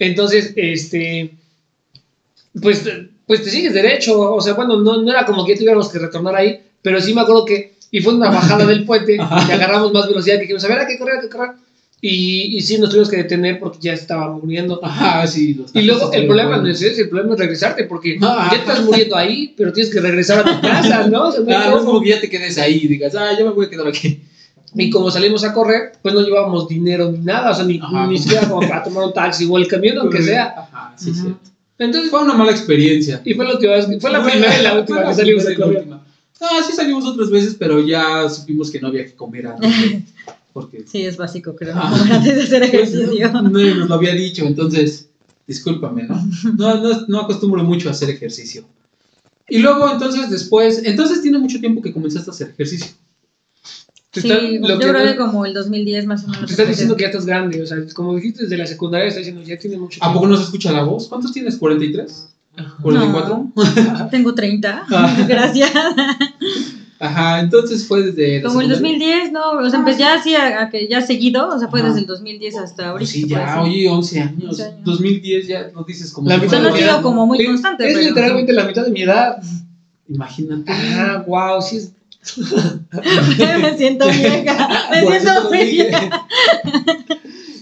Entonces, 0.00 0.52
este, 0.56 1.34
pues, 2.60 2.84
pues 3.26 3.42
te 3.44 3.50
sigues 3.50 3.74
derecho, 3.74 4.18
o 4.20 4.40
sea, 4.40 4.54
bueno, 4.54 4.76
no, 4.80 5.02
no 5.02 5.10
era 5.10 5.24
como 5.24 5.44
que 5.44 5.54
tuviéramos 5.54 5.88
que 5.88 5.98
retornar 5.98 6.34
ahí, 6.36 6.60
pero 6.82 7.00
sí 7.00 7.14
me 7.14 7.20
acuerdo 7.20 7.44
que, 7.44 7.74
y 7.90 8.00
fue 8.00 8.14
una 8.14 8.30
bajada 8.30 8.66
del 8.66 8.84
puente, 8.86 9.16
que 9.16 9.52
agarramos 9.52 9.92
más 9.92 10.06
velocidad, 10.08 10.36
que 10.36 10.42
dijimos, 10.42 10.64
a 10.64 10.68
ver, 10.68 10.78
hay 10.80 10.86
que 10.86 10.98
correr, 10.98 11.16
hay 11.16 11.22
que 11.22 11.28
correr, 11.28 11.50
y, 12.00 12.56
y 12.56 12.60
sí 12.60 12.78
nos 12.78 12.90
tuvimos 12.90 13.10
que 13.10 13.16
detener 13.16 13.58
porque 13.58 13.78
ya 13.80 13.92
estaba 13.92 14.30
muriendo. 14.32 14.78
Ajá, 14.84 15.26
sí. 15.26 15.60
Y 15.74 15.82
luego 15.82 16.12
el 16.12 16.26
problema 16.26 16.58
no 16.58 16.68
es 16.68 16.80
ese, 16.80 17.02
el 17.02 17.08
problema 17.08 17.34
es 17.34 17.40
regresarte, 17.40 17.84
porque 17.84 18.16
Ah. 18.22 18.48
ya 18.52 18.58
estás 18.58 18.84
muriendo 18.84 19.16
ahí, 19.16 19.52
pero 19.56 19.72
tienes 19.72 19.92
que 19.92 20.00
regresar 20.00 20.38
a 20.40 20.44
tu 20.44 20.60
casa, 20.60 21.08
¿no? 21.08 21.24
O 21.28 21.32
sea, 21.32 21.40
no 21.40 21.56
Ah, 21.56 21.68
no 21.70 21.78
es 21.78 21.84
como 21.84 22.00
que 22.00 22.10
ya 22.10 22.20
te 22.20 22.30
quedes 22.30 22.56
ahí 22.58 22.80
y 22.84 22.86
digas, 22.86 23.14
ah, 23.16 23.30
yo 23.36 23.46
me 23.46 23.50
voy 23.52 23.66
a 23.66 23.70
quedar 23.70 23.88
aquí. 23.88 24.20
Y 24.76 24.90
como 24.90 25.10
salimos 25.10 25.42
a 25.44 25.52
correr, 25.52 25.92
pues 26.02 26.14
no 26.14 26.20
llevábamos 26.20 26.68
dinero 26.68 27.10
ni 27.10 27.18
nada, 27.18 27.50
o 27.50 27.54
sea, 27.54 27.64
ni, 27.64 27.78
Ajá. 27.82 28.06
ni 28.06 28.18
siquiera 28.18 28.46
como 28.46 28.60
para 28.68 28.84
tomar 28.84 29.04
un 29.06 29.12
taxi 29.14 29.48
o 29.50 29.56
el 29.58 29.66
camión, 29.66 29.98
aunque 30.02 30.22
sea. 30.22 30.54
Ajá, 30.56 30.92
sí, 30.96 31.10
Ujú. 31.10 31.20
cierto. 31.20 31.40
Entonces, 31.80 32.10
Fue 32.10 32.22
una 32.22 32.34
mala 32.34 32.50
experiencia. 32.52 33.22
y 33.24 33.34
fue 33.34 33.44
la 33.44 33.52
última 33.54 33.72
vez, 33.72 33.86
fue 34.00 34.10
la 34.12 34.22
primera 34.22 34.56
y 34.60 34.62
la 34.62 34.74
última 34.78 35.04
que 35.08 35.14
salimos 35.14 35.46
a 35.46 35.52
y 35.52 35.56
correr. 35.56 35.84
Ah, 36.40 36.60
sí 36.66 36.72
salimos 36.72 37.04
otras 37.04 37.30
veces, 37.30 37.56
pero 37.58 37.80
ya 37.80 38.28
supimos 38.30 38.70
que 38.70 38.80
no 38.80 38.88
había 38.88 39.04
que 39.04 39.14
comer 39.14 39.46
antes. 39.48 39.70
Porque 40.52 40.84
Sí, 40.86 41.02
es 41.04 41.16
básico, 41.16 41.54
creo, 41.54 41.74
¿no? 41.74 41.80
Ah. 41.82 41.90
Comer 41.98 42.12
antes 42.14 42.34
de 42.36 42.42
hacer 42.42 42.60
pues, 42.70 42.92
ejercicio. 42.94 43.32
no, 43.32 43.42
nadie 43.42 43.74
nos 43.74 43.88
lo 43.88 43.94
había 43.94 44.14
dicho, 44.14 44.44
entonces, 44.44 45.08
discúlpame, 45.46 46.04
¿no? 46.04 46.20
No, 46.56 46.80
no, 46.82 47.06
no 47.06 47.20
acostumbro 47.20 47.62
mucho 47.64 47.88
a 47.88 47.92
hacer 47.92 48.10
ejercicio. 48.10 48.64
Y 49.48 49.58
luego, 49.58 49.90
entonces, 49.90 50.30
después, 50.30 50.82
entonces 50.84 51.22
tiene 51.22 51.38
mucho 51.38 51.60
tiempo 51.60 51.80
que 51.82 51.92
comenzaste 51.92 52.30
a 52.30 52.34
hacer 52.34 52.50
ejercicio. 52.50 52.92
Te 54.10 54.20
Sí, 54.22 54.28
lo 54.58 54.68
yo 54.68 54.78
que 54.78 54.88
creo 54.88 55.04
no- 55.04 55.10
que 55.12 55.16
como 55.16 55.44
el 55.46 55.52
2010 55.54 56.06
más 56.06 56.24
o 56.24 56.28
menos. 56.28 56.46
Te 56.46 56.52
estás 56.52 56.68
diciendo 56.68 56.96
que 56.96 57.02
ya 57.02 57.08
estás 57.08 57.26
grande, 57.26 57.62
o 57.62 57.66
sea, 57.66 57.76
como 57.94 58.14
dijiste 58.16 58.42
desde 58.44 58.56
la 58.56 58.66
secundaria, 58.66 59.06
estás 59.08 59.18
diciendo 59.26 59.42
ya 59.46 59.58
tiene 59.58 59.76
mucho 59.78 59.98
¿A 60.02 60.12
poco 60.12 60.26
no 60.26 60.36
se 60.36 60.44
escucha 60.44 60.72
la 60.72 60.82
voz? 60.82 61.08
¿Cuántos 61.08 61.32
tienes? 61.32 61.60
¿43? 61.60 62.10
Ajá. 62.58 62.76
¿44? 62.82 64.10
Tengo 64.10 64.34
30. 64.34 64.84
Ah. 64.90 65.16
Gracias. 65.28 65.70
Ajá, 67.00 67.38
entonces 67.38 67.86
fue 67.86 68.02
desde... 68.02 68.42
Como 68.42 68.60
el 68.60 68.66
secundaria. 68.74 68.98
2010, 69.28 69.32
no, 69.32 69.50
o 69.52 69.70
sea, 69.70 69.78
empecé 69.78 70.00
ya 70.00 70.14
así 70.14 70.34
a, 70.34 70.62
a 70.62 70.68
que 70.68 70.88
ya 70.88 71.00
seguido, 71.00 71.48
o 71.48 71.56
sea, 71.58 71.68
fue 71.68 71.78
Ajá. 71.78 71.90
desde 71.90 72.00
el 72.00 72.06
2010 72.06 72.56
hasta 72.56 72.88
ahorita. 72.88 73.08
Sí, 73.10 73.28
ya, 73.28 73.62
oye, 73.62 73.88
11 73.88 74.20
años. 74.20 74.44
11 74.48 74.62
años. 74.64 74.84
2010 74.84 75.46
ya 75.46 75.70
lo 75.72 75.84
dices 75.84 76.10
como... 76.12 76.28
La 76.28 76.38
mitad 76.38 76.60
no 76.60 76.70
ha 76.70 76.76
sido 76.76 77.00
como 77.02 77.24
muy 77.26 77.38
Es- 77.40 77.46
constante, 77.46 77.86
Es 77.88 77.94
pero- 77.94 78.08
literalmente 78.08 78.52
la 78.52 78.64
mitad 78.64 78.84
de 78.84 78.90
mi 78.90 79.02
edad. 79.02 79.36
Imagínate. 80.08 80.72
Ah, 80.72 81.22
wow, 81.24 81.62
sí 81.62 81.76
es. 81.76 81.92
me 83.62 83.76
siento 83.78 84.06
vieja. 84.08 84.68
Me 84.90 85.20
siento 85.20 85.50
vieja. 85.50 86.26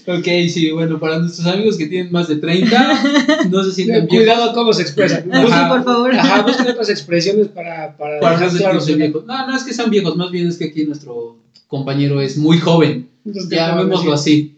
Ok, 0.06 0.24
sí, 0.48 0.70
bueno, 0.70 0.98
para 0.98 1.18
nuestros 1.18 1.46
amigos 1.46 1.76
que 1.76 1.86
tienen 1.86 2.12
más 2.12 2.28
de 2.28 2.36
30, 2.36 3.02
no 3.50 3.62
se 3.64 3.72
sienten 3.72 4.06
viejos. 4.06 4.26
Cuidado 4.26 4.52
cómo 4.54 4.72
se 4.72 4.82
expresan. 4.82 5.22
Sí, 5.24 5.30
Ajá. 5.32 5.68
por 5.68 5.84
favor. 5.84 6.14
Ajá, 6.14 6.42
busquen 6.42 6.68
otras 6.68 6.88
expresiones 6.90 7.48
para, 7.48 7.96
para, 7.96 8.20
Para 8.20 8.38
no 8.38 8.44
dejar 8.44 8.58
claro 8.58 8.80
su- 8.80 8.96
viejos. 8.96 9.24
No, 9.26 9.46
no 9.46 9.56
es 9.56 9.64
que 9.64 9.72
sean 9.72 9.90
viejos, 9.90 10.16
más 10.16 10.30
bien 10.30 10.46
es 10.48 10.56
que 10.56 10.66
aquí 10.66 10.84
nuestro 10.84 11.36
compañero 11.66 12.20
es 12.20 12.36
muy 12.36 12.58
joven. 12.58 13.06
Entonces, 13.24 13.50
¿qué 13.50 13.56
Ya 13.56 13.74
vémoslo 13.74 14.12
así, 14.12 14.52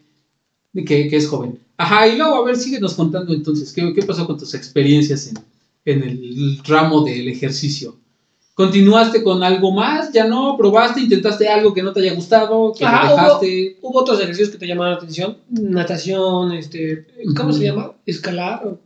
que, 0.75 1.09
que 1.09 1.17
es 1.17 1.27
joven. 1.27 1.59
Ajá, 1.77 2.07
y 2.09 2.17
luego, 2.17 2.37
a 2.37 2.45
ver, 2.45 2.57
síguenos 2.57 2.95
contando 2.95 3.33
entonces, 3.33 3.73
¿qué, 3.73 3.93
qué 3.95 4.03
pasó 4.03 4.27
con 4.27 4.37
tus 4.37 4.55
experiencias 4.55 5.27
en, 5.29 5.35
en 5.85 6.03
el 6.03 6.59
ramo 6.65 7.03
del 7.05 7.29
ejercicio? 7.29 7.97
¿Continuaste 8.59 9.23
con 9.23 9.45
algo 9.45 9.71
más? 9.71 10.11
¿Ya 10.13 10.27
no? 10.27 10.57
¿Probaste? 10.57 11.01
¿Intentaste 11.03 11.47
algo 11.49 11.73
que 11.73 11.81
no 11.81 11.93
te 11.93 12.01
haya 12.01 12.13
gustado? 12.13 12.73
¿Que 12.77 12.85
Ajá, 12.85 13.09
dejaste? 13.13 13.77
¿Hubo 13.81 14.01
otros 14.01 14.19
ejercicios 14.21 14.51
que 14.51 14.59
te 14.59 14.67
llamaron 14.67 14.95
la 14.95 14.99
atención? 14.99 15.37
Natación, 15.49 16.51
este, 16.51 17.07
¿cómo 17.37 17.53
se 17.53 17.63
llama? 17.63 17.93
Escalar, 18.05 18.77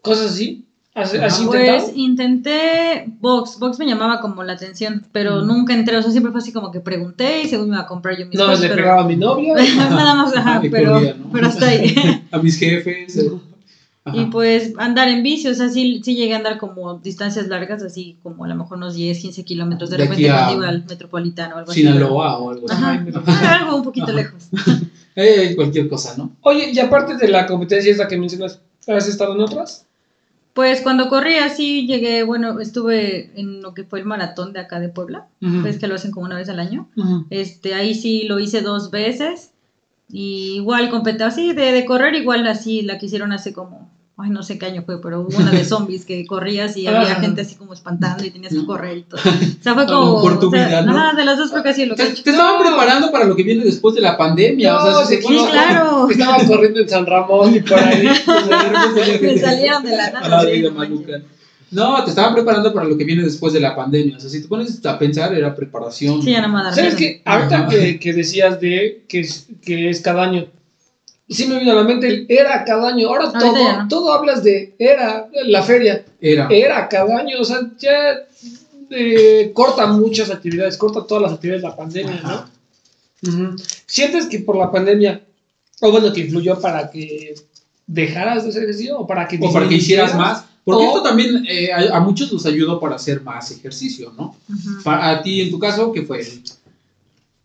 cosas 0.00 0.30
así. 0.30 0.64
¿Has, 0.94 1.12
Ajá. 1.12 1.26
has 1.26 1.40
Pues 1.42 1.90
intenté 1.96 3.04
box, 3.18 3.58
box 3.58 3.80
me 3.80 3.86
llamaba 3.86 4.20
como 4.20 4.44
la 4.44 4.52
atención, 4.52 5.04
pero 5.10 5.42
Mm. 5.42 5.46
nunca 5.48 5.74
entré, 5.74 5.96
o 5.96 6.02
sea, 6.02 6.12
siempre 6.12 6.30
fue 6.30 6.38
así 6.40 6.52
como 6.52 6.70
que 6.70 6.78
pregunté 6.80 7.42
y 7.42 7.48
según 7.48 7.70
me 7.70 7.74
iba 7.74 7.82
a 7.82 7.88
comprar 7.88 8.16
yo 8.16 8.26
mis 8.26 8.38
No, 8.38 8.44
cosas, 8.46 8.60
le 8.60 8.68
pero 8.68 8.82
pegaba 8.82 9.02
a 9.02 9.06
mi 9.08 9.16
novio. 9.16 9.54
nada 9.76 10.14
más, 10.14 10.36
ajá, 10.36 10.62
pero, 10.70 10.92
corría, 10.92 11.14
¿no? 11.14 11.30
pero 11.32 11.46
hasta 11.48 11.66
ahí. 11.66 11.92
A 12.30 12.38
mis 12.38 12.56
jefes. 12.60 13.26
Ajá. 14.06 14.16
Y 14.16 14.26
pues 14.26 14.72
andar 14.78 15.08
en 15.08 15.24
bici, 15.24 15.48
o 15.48 15.54
sea, 15.54 15.68
sí, 15.68 16.00
sí 16.04 16.14
llegué 16.14 16.34
a 16.34 16.36
andar 16.36 16.58
como 16.58 16.94
distancias 17.00 17.48
largas, 17.48 17.82
así 17.82 18.16
como 18.22 18.44
a 18.44 18.48
lo 18.48 18.54
mejor 18.54 18.76
unos 18.76 18.94
10, 18.94 19.18
15 19.18 19.44
kilómetros 19.44 19.90
de 19.90 19.96
De 19.96 20.04
repente 20.04 20.30
a 20.30 20.44
cuando 20.44 20.54
iba 20.62 20.68
al 20.68 20.84
metropolitano 20.84 21.56
o 21.56 21.58
algo 21.58 21.70
así. 21.72 21.80
Sinaloa 21.80 22.38
o 22.38 22.50
algo 22.50 22.70
así. 22.70 22.82
Ajá, 22.82 22.92
Ay, 22.92 23.12
Ah, 23.26 23.58
algo 23.62 23.76
un 23.76 23.82
poquito 23.82 24.06
Ajá. 24.06 24.14
lejos. 24.14 24.48
Eh, 25.18 25.54
cualquier 25.56 25.88
cosa, 25.88 26.14
¿no? 26.18 26.36
Oye, 26.42 26.72
y 26.74 26.78
aparte 26.78 27.16
de 27.16 27.28
la 27.28 27.46
competencia 27.46 27.90
esta 27.90 28.06
que 28.06 28.18
mencionas, 28.18 28.60
¿has 28.86 29.08
estado 29.08 29.34
en 29.34 29.40
otras? 29.40 29.86
Pues 30.52 30.82
cuando 30.82 31.08
corrí 31.08 31.38
así 31.38 31.86
llegué, 31.86 32.22
bueno, 32.22 32.60
estuve 32.60 33.30
en 33.34 33.62
lo 33.62 33.72
que 33.72 33.84
fue 33.84 33.98
el 33.98 34.04
maratón 34.04 34.52
de 34.52 34.60
acá 34.60 34.78
de 34.78 34.90
Puebla, 34.90 35.26
pues 35.62 35.78
que 35.78 35.86
lo 35.86 35.94
hacen 35.94 36.10
como 36.10 36.26
una 36.26 36.36
vez 36.36 36.50
al 36.50 36.60
año. 36.60 36.88
Este, 37.30 37.72
ahí 37.74 37.94
sí 37.94 38.24
lo 38.24 38.38
hice 38.38 38.60
dos 38.60 38.90
veces. 38.90 39.52
Y 40.10 40.56
igual 40.56 40.88
competí 40.90 41.22
así, 41.22 41.52
de, 41.54 41.72
de 41.72 41.84
correr 41.86 42.14
igual 42.14 42.46
así, 42.46 42.82
la 42.82 42.98
que 42.98 43.06
hicieron 43.06 43.32
hace 43.32 43.52
como, 43.52 43.90
ay 44.18 44.30
no 44.30 44.42
sé 44.42 44.58
qué 44.58 44.66
año 44.66 44.82
fue, 44.84 45.00
pero 45.02 45.20
hubo 45.20 45.36
una 45.36 45.50
de 45.50 45.64
zombies 45.66 46.04
que 46.04 46.24
corrías 46.26 46.76
y 46.76 46.86
había 46.86 47.12
Ajá. 47.12 47.20
gente 47.20 47.42
así 47.42 47.54
como 47.54 47.74
espantando 47.74 48.24
y 48.24 48.30
tenías 48.30 48.52
que 48.52 48.60
¿No? 48.60 48.66
correr 48.66 48.98
y 48.98 49.02
todo. 49.02 49.20
O 49.60 49.62
sea, 49.62 49.74
fue 49.74 49.86
como... 49.86 50.14
mejor 50.14 50.40
tu 50.40 50.48
o 50.48 50.50
sea, 50.50 50.66
vida, 50.68 50.82
¿no? 50.82 50.96
Ajá, 50.96 51.16
de 51.16 51.24
las 51.24 51.38
dos 51.38 51.50
que 51.50 51.68
así 51.68 51.84
lo 51.86 51.96
que 51.96 52.04
Te, 52.04 52.22
te 52.22 52.30
estaban 52.30 52.58
No. 52.58 52.64
preparando 52.66 53.10
para 53.12 53.24
lo 53.26 53.36
que 53.36 53.42
viene 53.42 53.64
después 53.64 53.94
de 53.94 54.00
la 54.00 54.16
pandemia. 54.16 54.76
o 54.76 54.82
sea, 54.82 54.92
No, 54.92 55.00
si 55.04 55.16
se 55.16 55.22
sí, 55.22 55.38
claro. 55.50 56.08
Estaba 56.10 56.38
corriendo 56.46 56.80
en 56.80 56.88
San 56.88 57.04
Ramón 57.06 57.54
y 57.56 57.60
por 57.60 57.78
ahí. 57.78 58.08
Me 59.20 59.38
salieron 59.38 59.82
de 59.84 59.96
la 59.96 60.10
nada. 60.10 60.40
Ah, 60.40 60.44
no. 60.44 61.26
No, 61.72 62.04
te 62.04 62.10
estaban 62.10 62.32
preparando 62.32 62.72
para 62.72 62.86
lo 62.86 62.96
que 62.96 63.04
viene 63.04 63.24
después 63.24 63.52
de 63.52 63.58
la 63.60 63.74
pandemia. 63.74 64.16
O 64.16 64.20
sea, 64.20 64.30
si 64.30 64.40
te 64.40 64.46
pones 64.48 64.84
a 64.86 64.98
pensar, 64.98 65.34
era 65.34 65.54
preparación. 65.54 66.22
Sí, 66.22 66.30
ya 66.30 66.40
no 66.40 66.48
me 66.48 66.72
¿Sabes 66.72 66.94
qué? 66.94 67.22
Ahorita 67.24 67.66
que, 67.68 67.98
que 67.98 68.12
decías 68.12 68.60
de 68.60 69.02
que 69.08 69.20
es, 69.20 69.48
que 69.62 69.90
es 69.90 70.00
cada 70.00 70.22
año, 70.22 70.46
sí 71.28 71.46
me 71.46 71.58
vino 71.58 71.72
a 71.72 71.76
la 71.76 71.84
mente 71.84 72.06
el 72.06 72.26
era 72.28 72.64
cada 72.64 72.88
año. 72.90 73.08
Ahora 73.08 73.24
Ahorita 73.26 73.38
todo, 73.40 73.56
ya 73.56 73.82
no. 73.82 73.88
todo 73.88 74.12
hablas 74.12 74.42
de 74.44 74.74
era, 74.78 75.28
la 75.46 75.62
feria, 75.62 76.04
Era. 76.20 76.48
era 76.50 76.88
cada 76.88 77.18
año. 77.18 77.40
O 77.40 77.44
sea, 77.44 77.60
ya 77.78 78.20
eh, 78.90 79.50
corta 79.54 79.86
muchas 79.86 80.30
actividades, 80.30 80.76
corta 80.76 81.04
todas 81.06 81.22
las 81.22 81.32
actividades 81.32 81.62
de 81.62 81.68
la 81.68 81.76
pandemia, 81.76 82.20
Ajá. 82.22 82.48
¿no? 83.22 83.56
¿Sientes 83.86 84.26
que 84.26 84.40
por 84.40 84.56
la 84.56 84.70
pandemia, 84.70 85.22
o 85.80 85.90
bueno, 85.90 86.12
que 86.12 86.20
influyó 86.20 86.60
para 86.60 86.90
que 86.90 87.34
dejaras 87.86 88.44
de 88.44 88.50
hacer 88.50 88.62
ejercicio 88.64 88.98
o 88.98 89.06
para 89.06 89.26
que 89.26 89.38
O 89.40 89.52
para 89.52 89.68
que 89.68 89.76
hicieras 89.76 90.14
más. 90.14 90.44
Porque 90.64 90.84
O- 90.84 90.88
esto 90.88 91.02
también 91.02 91.44
eh, 91.48 91.72
a, 91.72 91.96
a 91.96 92.00
muchos 92.00 92.30
los 92.32 92.44
ayudó 92.46 92.78
para 92.80 92.96
hacer 92.96 93.20
más 93.22 93.50
ejercicio, 93.52 94.12
¿no? 94.16 94.36
A 94.84 95.22
ti, 95.22 95.40
en 95.40 95.50
tu 95.50 95.58
caso, 95.58 95.92
¿qué 95.92 96.02
fue? 96.02 96.22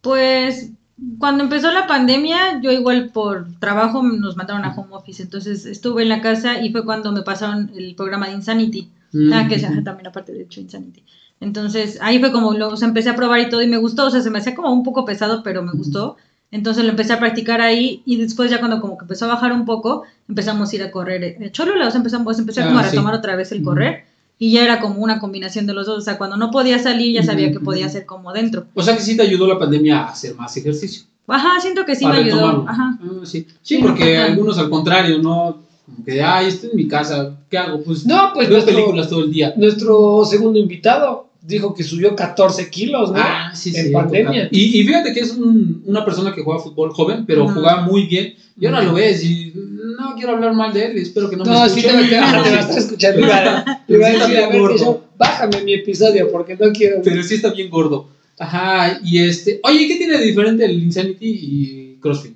Pues 0.01 0.69
cuando 1.17 1.43
empezó 1.43 1.71
la 1.71 1.87
pandemia, 1.87 2.61
yo 2.61 2.71
igual 2.71 3.09
por 3.09 3.47
trabajo 3.59 4.03
nos 4.03 4.35
mandaron 4.37 4.65
a 4.65 4.75
home 4.75 4.89
office, 4.91 5.23
entonces 5.23 5.65
estuve 5.65 6.03
en 6.03 6.09
la 6.09 6.21
casa 6.21 6.61
y 6.63 6.71
fue 6.71 6.85
cuando 6.85 7.11
me 7.11 7.23
pasaron 7.23 7.71
el 7.75 7.95
programa 7.95 8.27
de 8.27 8.33
Insanity, 8.33 8.89
ah, 9.33 9.47
que 9.47 9.55
es 9.55 9.63
ajá, 9.63 9.83
también 9.83 10.07
aparte 10.07 10.31
de 10.33 10.43
hecho 10.43 10.61
Insanity. 10.61 11.03
Entonces 11.39 11.97
ahí 12.01 12.19
fue 12.19 12.31
como, 12.31 12.53
lo, 12.53 12.69
o 12.69 12.77
sea, 12.77 12.87
empecé 12.87 13.09
a 13.09 13.15
probar 13.15 13.39
y 13.39 13.49
todo 13.49 13.61
y 13.63 13.67
me 13.67 13.77
gustó, 13.77 14.05
o 14.05 14.11
sea, 14.11 14.21
se 14.21 14.29
me 14.29 14.37
hacía 14.39 14.53
como 14.55 14.71
un 14.71 14.83
poco 14.83 15.05
pesado, 15.05 15.41
pero 15.43 15.63
me 15.63 15.71
gustó. 15.71 16.17
Entonces 16.51 16.83
lo 16.83 16.89
empecé 16.91 17.13
a 17.13 17.19
practicar 17.19 17.61
ahí 17.61 18.03
y 18.05 18.17
después 18.17 18.51
ya 18.51 18.59
cuando 18.59 18.81
como 18.81 18.97
que 18.97 19.05
empezó 19.05 19.25
a 19.25 19.29
bajar 19.29 19.53
un 19.53 19.65
poco, 19.65 20.03
empezamos 20.27 20.71
a 20.71 20.75
ir 20.75 20.83
a 20.83 20.91
correr. 20.91 21.23
eh, 21.23 21.49
Cholula, 21.51 21.87
o 21.87 21.91
sea, 21.91 21.97
empezamos, 21.99 22.37
empecé 22.37 22.61
como 22.63 22.77
Ah, 22.77 22.81
a 22.81 22.83
sí. 22.83 22.91
retomar 22.91 23.15
otra 23.15 23.35
vez 23.35 23.51
el 23.53 23.63
correr 23.63 24.05
y 24.43 24.51
ya 24.53 24.63
era 24.63 24.79
como 24.81 25.03
una 25.03 25.19
combinación 25.19 25.67
de 25.67 25.73
los 25.75 25.85
dos, 25.85 25.99
o 25.99 26.01
sea, 26.01 26.17
cuando 26.17 26.35
no 26.35 26.49
podía 26.49 26.79
salir 26.79 27.13
ya 27.13 27.21
sabía 27.21 27.51
que 27.51 27.59
podía 27.59 27.85
hacer 27.85 28.07
como 28.07 28.33
dentro. 28.33 28.65
O 28.73 28.81
sea, 28.81 28.95
que 28.97 29.03
sí 29.03 29.15
te 29.15 29.21
ayudó 29.21 29.45
la 29.45 29.59
pandemia 29.59 29.99
a 29.99 30.09
hacer 30.09 30.33
más 30.33 30.57
ejercicio. 30.57 31.03
Ajá, 31.27 31.59
siento 31.61 31.85
que 31.85 31.95
sí 31.95 32.07
me 32.07 32.17
ayudó. 32.17 32.65
Ajá. 32.67 32.97
Ah, 32.99 33.07
sí. 33.23 33.41
sí, 33.41 33.47
Sí, 33.61 33.77
porque 33.83 34.17
ajá. 34.17 34.31
algunos 34.31 34.57
al 34.57 34.71
contrario, 34.71 35.19
¿no? 35.19 35.59
Como 35.85 36.03
que, 36.03 36.23
ay, 36.23 36.47
estoy 36.47 36.71
en 36.71 36.75
mi 36.75 36.87
casa, 36.87 37.35
¿qué 37.51 37.57
hago? 37.59 37.83
Pues 37.83 38.03
No, 38.07 38.31
pues 38.33 38.49
veo 38.49 38.57
nuestro- 38.57 38.75
películas 38.75 39.09
todo 39.09 39.23
el 39.25 39.31
día. 39.31 39.53
Nuestro 39.57 40.25
segundo 40.25 40.57
invitado 40.57 41.27
dijo 41.41 41.73
que 41.73 41.83
subió 41.83 42.15
14 42.15 42.69
kilos, 42.69 43.11
¿no? 43.11 43.17
Ah, 43.19 43.51
sí, 43.55 43.71
en 43.75 43.87
sí. 43.87 43.91
pandemia. 43.91 44.47
Y, 44.51 44.79
y 44.79 44.83
fíjate 44.83 45.11
que 45.13 45.21
es 45.21 45.31
un- 45.31 45.81
una 45.85 46.05
persona 46.05 46.33
que 46.33 46.43
juega 46.43 46.61
fútbol 46.61 46.91
joven, 46.91 47.25
pero 47.25 47.47
jugaba 47.47 47.81
muy 47.81 48.05
bien. 48.05 48.35
Y 48.59 48.65
ahora 48.67 48.83
lo 48.83 48.93
ves 48.93 49.23
y 49.23 49.51
no 49.97 50.13
quiero 50.15 50.33
hablar 50.33 50.53
mal 50.53 50.71
de 50.73 50.85
él, 50.85 50.97
espero 50.97 51.29
que 51.29 51.37
no, 51.37 51.43
No, 51.45 51.63
me 51.63 51.69
sí 51.69 51.79
escuche. 51.79 51.97
te, 52.03 52.09
te, 52.09 52.17
ah, 52.17 52.41
te 52.43 52.49
va 52.51 52.57
a 52.57 52.59
estar 52.59 52.77
escuchando. 52.77 53.19
Iba 53.19 53.37
a, 53.37 53.81
iba 53.87 54.07
a 54.07 54.09
Sí, 54.11 54.15
está 54.15 54.27
decir, 54.27 54.37
a 54.37 54.49
ver, 54.49 54.77
yo, 54.79 55.03
bájame 55.17 55.61
mi 55.63 55.73
episodio 55.73 56.31
porque 56.31 56.55
no 56.55 56.71
quiero. 56.71 57.01
Pero 57.03 57.23
sí 57.23 57.35
está 57.35 57.49
bien 57.51 57.69
gordo. 57.69 58.07
Ajá, 58.37 58.99
y 59.03 59.19
este... 59.19 59.59
Oye, 59.63 59.87
¿qué 59.87 59.95
tiene 59.97 60.17
de 60.17 60.25
diferente 60.25 60.65
el 60.65 60.81
Insanity 60.81 61.27
y 61.29 61.97
CrossFit? 62.01 62.35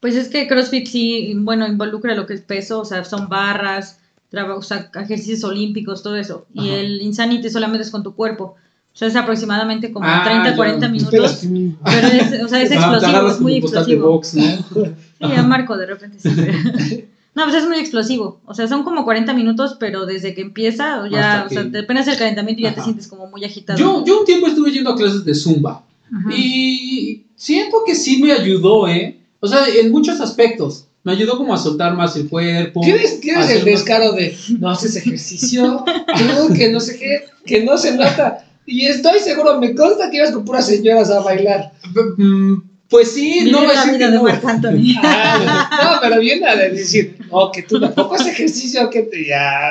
Pues 0.00 0.14
es 0.14 0.28
que 0.28 0.46
CrossFit 0.46 0.86
sí, 0.86 1.32
bueno, 1.38 1.66
involucra 1.66 2.14
lo 2.14 2.24
que 2.26 2.34
es 2.34 2.40
peso, 2.40 2.80
o 2.80 2.84
sea, 2.84 3.04
son 3.04 3.28
barras, 3.28 3.98
o 4.32 4.62
sea, 4.62 4.90
ejercicios 4.94 5.42
olímpicos, 5.44 6.02
todo 6.02 6.16
eso. 6.16 6.46
Y 6.54 6.68
el 6.70 7.00
Insanity 7.02 7.48
solamente 7.50 7.84
es 7.84 7.90
con 7.90 8.02
tu 8.02 8.14
cuerpo. 8.14 8.56
O 8.94 8.98
sea, 8.98 9.08
es 9.08 9.16
aproximadamente 9.16 9.92
como 9.92 10.06
Ah, 10.08 10.22
30, 10.24 10.50
ya. 10.50 10.56
40 10.56 10.86
Espera, 10.86 10.92
minutos. 10.92 11.46
Pero 11.84 12.06
es, 12.08 12.42
o 12.42 12.48
sea, 12.48 12.62
es 12.62 12.70
explosivo, 12.72 13.28
es 13.28 13.40
muy 13.40 13.56
explosivo. 13.56 14.08
box, 14.10 14.34
¿no? 14.34 14.44
Sí, 15.20 15.34
a 15.34 15.42
Marco 15.42 15.76
de 15.76 15.86
repente 15.86 16.18
sí. 16.20 16.30
pero- 16.36 16.52
No, 17.34 17.44
pues 17.44 17.56
es 17.56 17.68
muy 17.68 17.78
explosivo. 17.78 18.40
O 18.46 18.54
sea, 18.54 18.66
son 18.68 18.82
como 18.82 19.04
40 19.04 19.32
minutos, 19.34 19.76
pero 19.78 20.04
desde 20.06 20.34
que 20.34 20.40
empieza, 20.42 21.08
ya, 21.08 21.44
o 21.46 21.48
sea, 21.52 21.68
apenas 21.82 22.08
el 22.08 22.16
calentamiento 22.18 22.60
y 22.60 22.64
ya 22.64 22.74
te 22.74 22.82
sientes 22.82 23.06
como 23.06 23.28
muy 23.28 23.44
agitado. 23.44 23.78
Yo, 23.78 24.04
yo 24.04 24.20
un 24.20 24.24
tiempo 24.26 24.48
estuve 24.48 24.72
yendo 24.72 24.90
a 24.90 24.96
clases 24.96 25.24
de 25.24 25.34
Zumba. 25.34 25.84
Ajá. 26.12 26.34
Y 26.36 27.24
siento 27.36 27.78
que 27.86 27.94
sí 27.94 28.20
me 28.22 28.32
ayudó, 28.32 28.88
¿eh? 28.88 29.20
O 29.40 29.46
sea, 29.46 29.60
en 29.68 29.92
muchos 29.92 30.20
aspectos. 30.20 30.86
Me 31.04 31.12
ayudó 31.12 31.36
como 31.38 31.54
a 31.54 31.58
soltar 31.58 31.94
más 31.94 32.16
el 32.16 32.28
cuerpo. 32.28 32.80
¿Quieres, 32.82 33.18
quieres 33.22 33.44
hacer 33.44 33.56
el 33.58 33.62
más- 33.64 33.72
descaro 33.72 34.12
de 34.12 34.36
no 34.58 34.70
haces 34.70 34.96
ejercicio? 34.96 35.84
Tú, 35.86 36.54
que 36.54 36.70
no 36.70 36.80
sé 36.80 36.98
qué, 36.98 37.24
que 37.46 37.62
no 37.62 37.78
se 37.78 37.92
nota. 37.96 38.44
Y 38.66 38.84
estoy 38.86 39.20
seguro, 39.20 39.58
me 39.60 39.74
consta 39.74 40.10
que 40.10 40.18
ibas 40.18 40.32
con 40.32 40.44
puras 40.44 40.66
señoras 40.66 41.08
a 41.10 41.20
bailar. 41.20 41.72
Mm, 42.18 42.56
Pues 42.90 43.12
sí, 43.12 43.40
Vive 43.44 43.50
no 43.52 43.60
que 43.60 43.98
de 43.98 44.08
no. 44.10 44.26
Ah, 45.02 45.92
no, 45.94 46.00
pero 46.08 46.20
viene 46.20 46.46
a 46.46 46.56
decir, 46.56 47.16
no, 47.30 47.50
que 47.52 47.62
tú 47.62 47.80
tampoco 47.80 48.14
haces 48.16 48.28
ejercicio, 48.28 48.90
que 48.90 49.02
te 49.02 49.26
ya. 49.26 49.70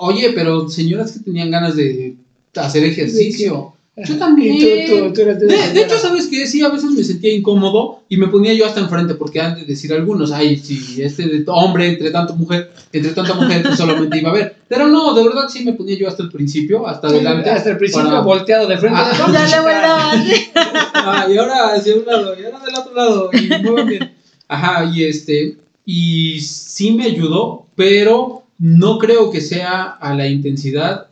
Oye, 0.00 0.32
pero 0.34 0.68
señoras 0.68 1.12
que 1.12 1.20
tenían 1.20 1.50
ganas 1.50 1.76
de 1.76 2.16
hacer 2.54 2.84
ejercicio. 2.84 3.74
Yo 4.06 4.16
también. 4.16 4.86
tú, 4.86 4.94
tú, 5.06 5.12
tú 5.12 5.20
eres 5.22 5.40
de 5.40 5.46
De, 5.46 5.82
hecho, 5.82 5.98
¿sabes 5.98 6.26
qué? 6.28 6.46
Sí, 6.46 6.62
a 6.62 6.68
veces 6.68 6.90
me 6.90 7.02
sentía 7.02 7.32
incómodo 7.34 8.02
y 8.08 8.16
me 8.16 8.28
ponía 8.28 8.52
yo 8.54 8.66
hasta 8.66 8.80
enfrente 8.80 9.14
porque 9.14 9.40
han 9.40 9.54
de 9.56 9.64
decir 9.64 9.92
algunos, 9.92 10.30
ay, 10.32 10.56
si 10.56 11.02
este 11.02 11.42
hombre 11.46 11.88
entre 11.88 12.10
tanto 12.10 12.34
mujer, 12.36 12.70
entre 12.92 13.12
tanta 13.12 13.34
mujer, 13.34 13.62
pues 13.62 13.76
solamente 13.76 14.18
iba 14.18 14.30
a 14.30 14.34
ver. 14.34 14.56
Pero 14.68 14.88
no, 14.88 15.14
de 15.14 15.24
verdad 15.24 15.48
sí 15.48 15.64
me 15.64 15.72
ponía 15.72 15.96
yo 15.98 16.06
hasta 16.08 16.22
el 16.22 16.30
principio, 16.30 16.86
hasta 16.86 17.08
adelante. 17.08 17.50
Hasta 17.50 17.70
el 17.70 17.78
principio 17.78 18.08
para- 18.08 18.20
volteado 18.20 18.66
de 18.66 18.78
frente. 18.78 19.00
Ah, 19.02 19.30
Ya 19.32 19.62
le 19.62 20.34
así. 20.34 20.44
Ah, 20.94 21.26
y 21.32 21.36
ahora 21.36 21.74
hacia 21.74 21.94
un 21.96 22.04
lado, 22.04 22.34
y 22.38 22.44
ahora 22.44 22.60
del 22.64 22.74
otro 22.74 22.94
lado, 22.94 23.30
y 23.32 23.48
muy 23.62 23.82
bien. 23.84 24.12
Ajá, 24.48 24.90
y 24.94 25.04
este, 25.04 25.56
y 25.84 26.40
sí 26.40 26.92
me 26.92 27.04
ayudó, 27.04 27.66
pero 27.74 28.42
no 28.58 28.98
creo 28.98 29.30
que 29.30 29.40
sea 29.40 29.82
a 29.84 30.14
la 30.14 30.26
intensidad 30.26 31.07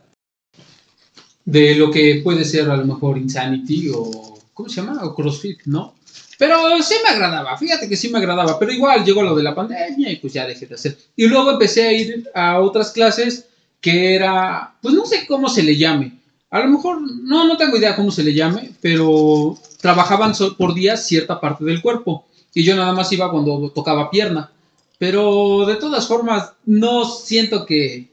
de 1.47 1.75
lo 1.75 1.89
que 1.89 2.19
puede 2.21 2.43
ser 2.43 2.69
a 2.69 2.75
lo 2.75 2.85
mejor 2.85 3.17
Insanity 3.17 3.89
o, 3.95 4.37
¿cómo 4.53 4.67
se 4.67 4.81
llama? 4.81 5.01
O 5.05 5.15
CrossFit, 5.15 5.61
¿no? 5.65 5.95
Pero 6.37 6.57
sí 6.83 6.95
me 7.01 7.09
agradaba, 7.09 7.57
fíjate 7.57 7.87
que 7.87 7.95
sí 7.95 8.09
me 8.09 8.17
agradaba, 8.19 8.59
pero 8.59 8.73
igual 8.73 9.05
llegó 9.05 9.23
lo 9.23 9.33
de 9.33 9.43
la 9.43 9.55
pandemia 9.55 10.11
y 10.11 10.17
pues 10.17 10.33
ya 10.33 10.45
dejé 10.45 10.65
de 10.65 10.75
hacer. 10.75 10.97
Y 11.15 11.25
luego 11.25 11.51
empecé 11.51 11.87
a 11.87 11.93
ir 11.93 12.29
a 12.35 12.59
otras 12.59 12.91
clases 12.91 13.45
que 13.79 14.13
era, 14.13 14.75
pues 14.81 14.93
no 14.93 15.05
sé 15.05 15.25
cómo 15.25 15.47
se 15.47 15.63
le 15.63 15.77
llame. 15.77 16.19
A 16.49 16.59
lo 16.59 16.67
mejor, 16.67 16.99
no, 17.01 17.47
no 17.47 17.55
tengo 17.55 17.77
idea 17.77 17.95
cómo 17.95 18.11
se 18.11 18.23
le 18.23 18.33
llame, 18.33 18.71
pero 18.81 19.57
trabajaban 19.79 20.33
por 20.57 20.73
día 20.73 20.97
cierta 20.97 21.39
parte 21.39 21.63
del 21.63 21.81
cuerpo. 21.81 22.25
Y 22.53 22.63
yo 22.63 22.75
nada 22.75 22.91
más 22.91 23.11
iba 23.13 23.31
cuando 23.31 23.71
tocaba 23.71 24.11
pierna. 24.11 24.51
Pero 24.99 25.65
de 25.65 25.75
todas 25.75 26.07
formas, 26.07 26.51
no 26.65 27.05
siento 27.05 27.65
que, 27.65 28.09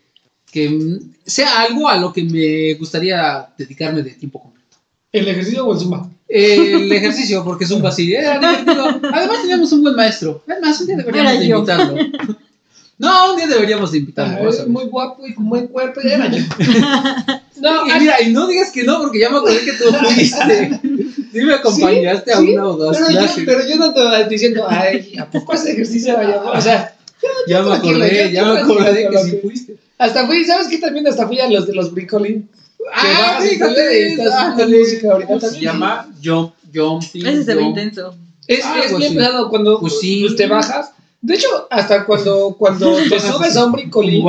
que 0.54 0.68
mm, 0.68 1.14
sea 1.26 1.62
algo 1.62 1.88
a 1.88 1.96
lo 1.96 2.12
que 2.12 2.22
me 2.22 2.74
gustaría 2.74 3.48
dedicarme 3.58 4.02
de 4.04 4.10
tiempo 4.12 4.40
completo. 4.40 4.76
¿El 5.10 5.26
ejercicio 5.26 5.66
o 5.66 5.72
el 5.74 5.80
zumba? 5.80 6.08
El 6.28 6.92
ejercicio, 6.92 7.42
porque 7.44 7.64
es 7.64 7.70
un 7.72 7.82
vacío, 7.82 8.16
era 8.18 8.38
divertido. 8.38 9.00
Además 9.12 9.40
teníamos 9.42 9.72
un 9.72 9.82
buen 9.82 9.96
maestro. 9.96 10.44
Además, 10.48 10.80
un 10.80 10.86
día 10.86 10.96
deberíamos 10.96 11.38
de 11.40 11.46
yo. 11.48 11.56
invitarlo. 11.58 11.96
No, 12.96 13.32
un 13.32 13.36
día 13.36 13.48
deberíamos 13.48 13.90
de 13.90 13.98
invitarlo. 13.98 14.36
Ah, 14.40 14.46
a 14.46 14.48
es 14.50 14.58
ver. 14.58 14.68
muy 14.68 14.84
guapo 14.84 15.26
y 15.26 15.34
con 15.34 15.48
buen 15.48 15.66
cuerpo, 15.66 16.00
ya 16.00 16.14
era 16.14 16.30
yo. 16.30 16.44
No, 17.60 17.86
y 17.88 17.98
mira, 17.98 18.22
y 18.22 18.30
no 18.32 18.46
digas 18.46 18.70
que 18.70 18.84
no, 18.84 19.00
porque 19.00 19.18
ya 19.18 19.30
me 19.30 19.38
acordé 19.38 19.58
que 19.64 19.72
tú 19.72 19.84
fuiste. 19.92 20.80
Sí 21.32 21.40
me 21.42 21.54
acompañaste 21.54 22.32
a 22.32 22.38
sí, 22.38 22.52
una 22.52 22.68
o 22.68 22.76
dos 22.76 22.96
pero 22.96 23.10
yo, 23.10 23.18
clases. 23.18 23.42
pero 23.44 23.66
yo 23.68 23.76
no 23.76 23.92
te 23.92 24.00
voy 24.00 24.28
diciendo, 24.28 24.64
ay, 24.68 25.16
¿a 25.18 25.28
poco 25.28 25.52
hace 25.54 25.72
ejercicio? 25.72 26.16
Vaya? 26.16 26.40
O 26.42 26.60
sea, 26.60 26.94
ya 27.48 27.62
me 27.62 27.74
acordé, 27.74 28.26
yo- 28.26 28.30
ya 28.32 28.42
yo 28.42 28.54
me 28.54 28.60
acordé 28.60 28.84
tranquilo, 28.84 29.10
que 29.10 29.16
lo 29.16 29.24
sí 29.24 29.38
fuiste. 29.42 29.76
Hasta 29.98 30.26
fui, 30.26 30.44
¿sabes 30.44 30.68
qué? 30.68 30.78
También 30.78 31.06
hasta 31.06 31.26
fui 31.26 31.40
a 31.40 31.48
los 31.48 31.66
de 31.66 31.74
los 31.74 31.92
brincolín. 31.92 32.48
Ah, 32.92 33.38
fíjate, 33.40 33.74
te- 33.74 34.06
estás 34.12 34.26
con 34.34 34.52
ándale. 34.52 34.78
música 34.80 35.12
ahorita 35.12 35.28
¿Cómo 35.28 35.40
se 35.40 35.46
también. 35.46 35.64
llama? 35.72 36.08
Jump, 36.22 36.52
jumping. 36.74 37.26
Ese 37.26 37.44
se 37.44 37.54
ve 37.54 37.62
intenso. 37.62 38.14
Es, 38.46 38.60
Ah, 38.64 38.78
es 38.84 38.90
pues 38.90 38.98
bien 38.98 39.12
sí. 39.12 39.16
pesado 39.18 39.48
cuando 39.48 39.80
Pues 39.80 39.98
sí. 40.00 40.20
pues, 40.26 40.36
te 40.36 40.46
bajas. 40.46 40.90
De 41.22 41.34
hecho, 41.34 41.48
hasta 41.70 42.04
cuando, 42.04 42.54
cuando 42.58 42.94
te 43.08 43.18
subes 43.18 43.56
a 43.56 43.64
un 43.64 43.72
brincolín, 43.72 44.22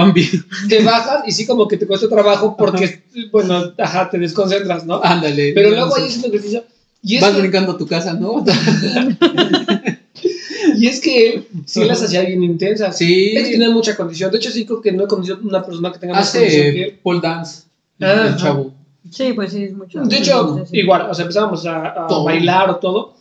te 0.70 0.82
bajas 0.84 1.24
y 1.28 1.32
sí 1.34 1.46
como 1.46 1.68
que 1.68 1.76
te 1.76 1.86
cuesta 1.86 2.08
trabajo 2.08 2.56
porque, 2.58 3.04
bueno, 3.34 3.74
ajá, 3.78 4.10
te 4.10 4.18
desconcentras, 4.18 4.86
¿no? 4.86 5.02
Ándale. 5.04 5.52
Pero 5.54 5.72
luego 5.72 5.94
ahí 5.98 6.04
haciendo 6.08 6.28
ejercicio. 6.30 6.64
Y 7.04 7.20
Vas 7.20 7.30
esto, 7.32 7.42
brincando 7.42 7.74
a 7.74 7.78
tu 7.78 7.86
casa, 7.86 8.14
¿no? 8.14 8.44
y 10.82 10.88
es 10.88 11.00
que 11.00 11.30
él 11.30 11.48
sí 11.66 11.84
las 11.84 12.02
hacía 12.04 12.22
bien 12.22 12.44
intensas. 12.44 12.98
Sí. 12.98 13.32
Es 13.36 13.46
que 13.46 13.52
tenía 13.54 13.70
mucha 13.70 13.96
condición. 13.96 14.32
De 14.32 14.38
hecho, 14.38 14.52
sí 14.52 14.66
creo 14.66 14.82
que 14.82 14.92
no 14.92 15.04
he 15.06 15.08
conocido 15.08 15.40
una 15.44 15.64
persona 15.66 15.92
que 15.92 16.00
tenga 16.00 16.14
más 16.16 16.32
condición 16.32 16.62
que 16.64 16.70
Hace 16.70 16.84
él. 16.84 17.00
pole 17.04 17.20
dance. 17.22 17.64
Ah, 18.02 18.26
el 18.30 18.36
chavo. 18.36 18.74
Sí, 19.12 19.34
pues 19.34 19.52
sí, 19.52 19.64
es 19.66 19.74
mucho. 19.74 20.02
De 20.02 20.18
hecho, 20.18 20.58
Sí, 20.66 20.72
sí. 20.72 20.78
igual, 20.80 21.08
o 21.10 21.14
sea, 21.14 21.24
empezábamos 21.24 21.66
a, 21.66 21.88
a 22.06 22.08
bailar 22.24 22.70
o 22.70 22.76
todo. 22.78 23.14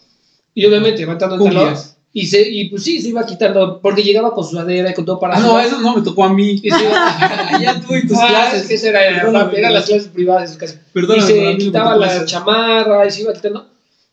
Y 0.54 0.64
obviamente, 0.66 1.00
levantando 1.00 1.36
el 1.36 1.44
talón. 1.44 1.74
Y, 2.16 2.26
se, 2.26 2.48
y 2.48 2.68
pues 2.68 2.84
sí, 2.84 3.02
se 3.02 3.08
iba 3.08 3.26
quitando, 3.26 3.80
porque 3.82 4.02
llegaba 4.04 4.32
con 4.32 4.44
sudadera 4.46 4.88
y 4.88 4.94
con 4.94 5.04
todo 5.04 5.18
para 5.18 5.36
Ah, 5.36 5.40
no, 5.40 5.58
eso 5.60 5.80
no 5.80 5.96
me 5.96 6.02
tocó 6.02 6.22
a 6.24 6.32
mí. 6.32 6.60
Y 6.62 6.70
se 6.70 6.80
iba- 6.84 7.58
ya 7.60 7.80
tú 7.80 7.92
y 7.96 8.06
tus 8.06 8.16
Ah, 8.16 8.26
clases. 8.28 8.62
es 8.62 8.68
que 8.68 8.74
esa 8.74 8.88
era, 8.90 9.20
Perdóname, 9.22 9.58
eran 9.58 9.74
las 9.74 9.86
clases 9.86 10.08
privadas 10.08 10.42
de 10.48 10.54
su 10.54 10.58
casa. 10.60 10.74
Y 10.74 10.92
Perdóname, 10.92 11.22
a 11.48 11.52
se 11.52 11.58
quitaba 11.58 11.96
la 11.96 12.24
chamarra 12.24 13.04
y 13.06 13.10
se 13.10 13.22
iba 13.22 13.32
quitando. 13.32 13.66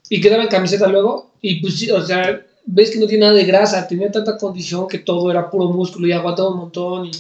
Y 0.10 0.20
quedaba 0.20 0.42
en 0.44 0.50
camiseta 0.50 0.88
luego. 0.88 1.32
Y 1.44 1.62
pues 1.62 1.78
sí, 1.78 1.92
o 1.92 2.02
sea, 2.06 2.42
ves 2.66 2.92
que 2.92 3.00
no 3.00 3.08
tiene 3.08 3.26
nada 3.26 3.38
de 3.38 3.46
grasa. 3.46 3.88
Tenía 3.88 4.12
tanta 4.12 4.38
condición 4.38 4.88
que 4.88 5.00
todo 5.00 5.30
era 5.32 5.50
puro 5.50 5.70
músculo 5.70 6.08
y 6.08 6.12
aguantaba 6.12 6.50
un 6.50 6.58
montón. 6.58 7.06
Y, 7.08 7.12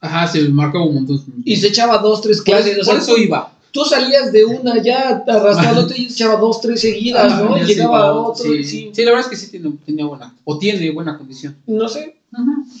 Ajá, 0.00 0.26
se 0.26 0.48
marcaba 0.48 0.84
un 0.84 0.94
montón. 0.94 1.22
y 1.44 1.56
se 1.56 1.68
echaba 1.68 1.98
dos, 1.98 2.20
tres 2.22 2.38
por, 2.38 2.54
clases. 2.56 2.86
por 2.86 2.96
eso 2.96 3.16
iba. 3.18 3.52
tú 3.70 3.84
salías 3.84 4.32
de 4.32 4.44
una 4.44 4.82
ya 4.82 5.22
arrastrándote 5.26 6.00
y 6.00 6.06
echaba 6.06 6.36
dos, 6.36 6.60
tres 6.60 6.80
seguidas, 6.80 7.38
¿no? 7.42 7.56
Y 7.58 7.64
llegaba 7.64 8.12
otro. 8.12 8.44
Sí. 8.44 8.52
y 8.58 8.64
sí. 8.64 8.90
Sí, 8.94 9.04
la 9.04 9.10
verdad 9.10 9.26
es 9.26 9.30
que 9.30 9.36
sí 9.44 9.50
tiene, 9.50 9.72
tenía 9.84 10.06
buena, 10.06 10.34
o 10.44 10.58
tiene 10.58 10.90
buena 10.90 11.18
condición. 11.18 11.56
No 11.66 11.86
sé, 11.88 12.16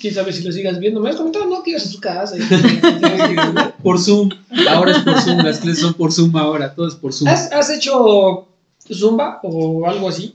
quién 0.00 0.14
sabe 0.14 0.32
si 0.32 0.42
lo 0.42 0.50
sigas 0.52 0.78
viendo. 0.78 1.00
Me 1.00 1.10
has 1.10 1.16
comentado, 1.16 1.46
no, 1.46 1.62
que 1.62 1.70
ibas 1.72 1.84
a 1.84 1.88
su 1.88 2.00
casa. 2.00 2.36
y- 2.38 2.40
por 3.82 3.98
Zoom, 3.98 4.30
ahora 4.70 4.92
es 4.92 4.98
por 5.02 5.20
Zoom, 5.20 5.38
las 5.38 5.58
clases 5.58 5.80
son 5.80 5.94
por 5.94 6.12
Zoom 6.12 6.34
ahora, 6.36 6.74
todo 6.74 6.88
es 6.88 6.94
por 6.94 7.12
Zoom. 7.12 7.28
¿Has, 7.28 7.52
has 7.52 7.70
hecho 7.70 8.46
zumba 8.92 9.40
o 9.42 9.86
algo 9.86 10.08
así? 10.08 10.34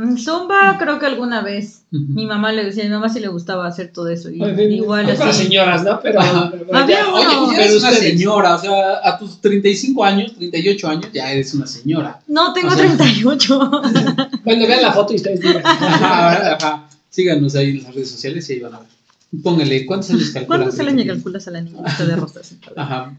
Mm, 0.00 0.16
Zumba, 0.16 0.76
creo 0.78 0.98
que 0.98 1.06
alguna 1.06 1.42
vez. 1.42 1.82
Mi 1.90 2.24
mamá 2.24 2.52
le 2.52 2.64
decía, 2.64 2.84
a 2.84 2.86
mi 2.86 2.92
mamá 2.92 3.08
sí 3.08 3.18
le 3.20 3.28
gustaba 3.28 3.66
hacer 3.66 3.92
todo 3.92 4.08
eso. 4.08 4.30
Y, 4.30 4.40
Ay, 4.42 4.74
igual 4.76 5.08
es 5.08 5.18
para 5.18 5.30
así. 5.30 5.42
señoras, 5.44 5.82
¿no? 5.84 6.00
Pero, 6.00 6.20
pero- 6.20 6.50
pero 6.66 6.78
Había 6.78 6.98
ya- 7.00 7.08
uno. 7.08 7.16
Oye, 7.16 7.24
ya 7.24 7.46
pero 7.56 7.62
eres 7.62 7.82
una 7.82 7.90
señora, 7.92 8.54
o 8.54 8.58
sea, 8.60 8.72
a 9.04 9.18
tus 9.18 9.40
35 9.40 10.04
años, 10.04 10.34
38 10.36 10.88
años, 10.88 11.06
ya 11.12 11.32
eres 11.32 11.52
una 11.54 11.66
señora. 11.66 12.20
No, 12.28 12.52
tengo 12.52 12.68
O 12.68 12.70
sea- 12.70 12.86
38. 12.86 13.70
Bueno, 14.44 14.66
vean 14.66 14.82
la 14.82 14.92
foto 14.92 15.12
y 15.12 15.16
ustedes 15.16 15.40
digan. 15.40 15.62
Ajá, 15.66 16.28
ahora, 16.34 16.54
ajá. 16.56 16.88
Síganos 17.10 17.54
ahí 17.56 17.70
en 17.70 17.82
las 17.82 17.94
redes 17.94 18.10
sociales 18.10 18.48
y 18.48 18.52
ahí 18.54 18.60
van 18.60 18.74
a 18.74 18.78
ver. 18.78 18.88
Póngale, 19.42 19.84
¿cuántos 19.86 20.10
años 20.10 20.30
calculan? 20.30 20.46
¿Cuántos 20.62 20.80
años 20.80 20.94
le 20.94 21.06
calculas 21.06 21.46
a 21.48 21.50
la 21.50 21.60
niñita 21.60 22.06
de 22.06 22.16
rosas? 22.16 22.52
Ajá. 22.76 23.14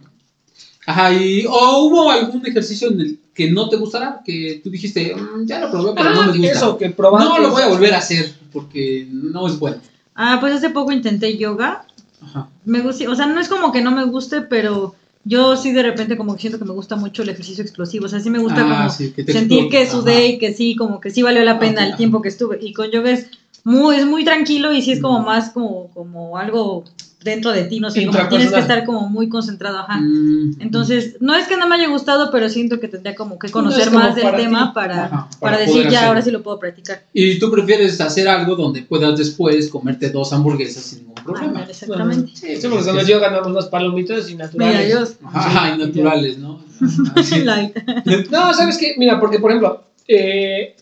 Ajá, 0.85 1.13
y 1.13 1.45
¿o 1.47 1.85
hubo 1.85 2.09
algún 2.09 2.45
ejercicio 2.45 2.89
en 2.89 3.01
el 3.01 3.19
que 3.33 3.49
no 3.51 3.69
te 3.69 3.77
gustará? 3.77 4.21
Que 4.25 4.59
tú 4.63 4.69
dijiste, 4.69 5.15
"Mm, 5.15 5.45
ya 5.45 5.59
lo 5.59 5.71
probé, 5.71 5.93
pero 5.95 6.09
no 6.13 6.21
Ah, 6.21 6.25
me 6.27 6.37
gusta. 6.37 6.51
eso, 6.51 6.77
que 6.77 6.89
probaste. 6.89 7.29
no 7.29 7.39
lo 7.39 7.51
voy 7.51 7.61
a 7.61 7.67
volver 7.69 7.93
a 7.93 7.99
hacer 7.99 8.33
porque 8.51 9.07
no 9.11 9.47
es 9.47 9.57
bueno. 9.57 9.77
Ah, 10.15 10.37
pues 10.39 10.53
hace 10.53 10.69
poco 10.69 10.91
intenté 10.91 11.37
yoga. 11.37 11.85
Ajá. 12.21 12.49
Me 12.65 12.81
gusta, 12.81 13.09
o 13.09 13.15
sea, 13.15 13.25
no 13.27 13.39
es 13.39 13.47
como 13.47 13.71
que 13.71 13.81
no 13.81 13.91
me 13.91 14.03
guste, 14.05 14.41
pero 14.41 14.93
yo 15.23 15.55
sí 15.55 15.71
de 15.71 15.83
repente 15.83 16.17
como 16.17 16.35
que 16.35 16.41
siento 16.41 16.59
que 16.59 16.65
me 16.65 16.73
gusta 16.73 16.95
mucho 16.95 17.21
el 17.23 17.29
ejercicio 17.29 17.63
explosivo. 17.63 18.05
O 18.05 18.09
sea, 18.09 18.19
sí 18.19 18.29
me 18.29 18.39
gusta 18.39 18.61
Ah, 18.65 18.77
como 18.77 18.89
sí, 18.89 19.11
que 19.11 19.23
te 19.23 19.31
sentir 19.33 19.69
que 19.69 19.89
sudé 19.89 20.13
Ajá. 20.13 20.25
y 20.25 20.37
que 20.37 20.53
sí, 20.53 20.75
como 20.75 20.99
que 20.99 21.09
sí 21.11 21.21
valió 21.21 21.43
la 21.43 21.57
pena 21.59 21.81
Ajá. 21.81 21.91
el 21.91 21.95
tiempo 21.97 22.21
que 22.21 22.29
estuve. 22.29 22.59
Y 22.61 22.73
con 22.73 22.91
yoga 22.91 23.11
es 23.11 23.27
muy, 23.63 23.95
es 23.95 24.05
muy 24.05 24.25
tranquilo 24.25 24.73
y 24.73 24.81
sí 24.81 24.91
es 24.91 25.01
como 25.01 25.19
más 25.21 25.51
como, 25.51 25.89
como 25.93 26.37
algo 26.37 26.83
dentro 27.23 27.51
de 27.51 27.63
ti, 27.65 27.79
no 27.79 27.89
sé, 27.91 28.05
como 28.05 28.27
tienes 28.29 28.51
que 28.51 28.59
estar 28.59 28.83
como 28.85 29.07
muy 29.07 29.29
concentrado, 29.29 29.79
ajá. 29.79 29.97
Mm, 29.99 30.55
Entonces, 30.59 31.17
no 31.19 31.35
es 31.35 31.47
que 31.47 31.55
no 31.57 31.67
me 31.67 31.75
haya 31.75 31.87
gustado, 31.87 32.31
pero 32.31 32.49
siento 32.49 32.79
que 32.79 32.87
tendría 32.87 33.15
como 33.15 33.37
que 33.37 33.47
No 33.47 33.53
conocer 33.53 33.85
como 33.89 33.99
más 33.99 34.15
del 34.15 34.23
para 34.23 34.37
tema 34.37 34.67
ti. 34.67 34.71
para, 34.73 35.05
Ajá, 35.05 35.27
para, 35.39 35.39
para 35.39 35.57
decir 35.59 35.87
ya, 35.89 36.07
ahora 36.07 36.21
sí 36.21 36.31
lo 36.31 36.41
puedo 36.41 36.57
practicar. 36.59 37.03
Y 37.13 37.37
tú 37.39 37.51
prefieres 37.51 37.99
hacer 38.01 38.27
algo 38.27 38.55
donde 38.55 38.81
puedas 38.83 39.17
después 39.17 39.69
comerte 39.69 40.09
dos 40.09 40.33
hamburguesas 40.33 40.83
sin 40.83 40.99
ningún 40.99 41.15
problema. 41.23 41.63
Exactamente. 41.63 42.31
Sí, 42.35 42.55
Sí, 42.57 42.67
porque 42.67 42.83
cuando 42.85 43.03
yo 43.03 43.19
ganamos 43.19 43.47
unas 43.47 43.65
palomitas 43.67 44.27
y 44.29 44.33
Mira, 44.33 44.45
naturales. 44.47 44.91
yo... 44.91 45.27
Ajá, 45.31 45.75
y 45.75 45.77
naturales, 45.77 46.37
¿no? 46.39 46.59
Sí. 47.23 47.43
No, 48.31 48.53
¿sabes 48.53 48.77
qué? 48.77 48.95
Mira, 48.97 49.19
porque 49.19 49.37
por 49.39 49.51
ejemplo, 49.51 49.83
eh, 50.07 50.75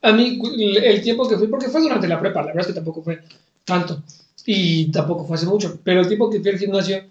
a 0.00 0.12
mí 0.12 0.40
el 0.82 1.02
tiempo 1.02 1.28
que 1.28 1.36
fui, 1.36 1.46
porque 1.48 1.68
fue 1.68 1.82
durante 1.82 2.08
la 2.08 2.18
prepa, 2.18 2.40
la 2.40 2.46
verdad 2.46 2.62
es 2.62 2.66
que 2.68 2.72
tampoco 2.72 3.02
fue 3.02 3.20
tanto 3.64 4.02
y 4.46 4.90
tampoco 4.90 5.24
fue 5.26 5.36
hace 5.36 5.46
mucho, 5.46 5.78
pero 5.84 6.00
el 6.00 6.08
tiempo 6.08 6.30
que 6.30 6.40
fui 6.40 6.50
al 6.50 6.58
gimnasio, 6.58 7.04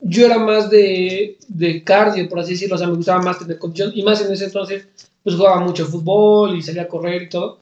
yo 0.00 0.26
era 0.26 0.38
más 0.38 0.70
de, 0.70 1.38
de 1.48 1.82
cardio, 1.84 2.28
por 2.28 2.40
así 2.40 2.52
decirlo, 2.52 2.74
o 2.74 2.78
sea, 2.78 2.88
me 2.88 2.94
gustaba 2.96 3.22
más 3.22 3.38
tener 3.38 3.58
condición 3.58 3.92
y 3.94 4.02
más 4.02 4.20
en 4.20 4.32
ese 4.32 4.44
entonces, 4.46 4.86
pues 5.22 5.36
jugaba 5.36 5.60
mucho 5.60 5.86
fútbol 5.86 6.56
y 6.56 6.62
salía 6.62 6.82
a 6.82 6.88
correr 6.88 7.22
y 7.22 7.28
todo. 7.28 7.58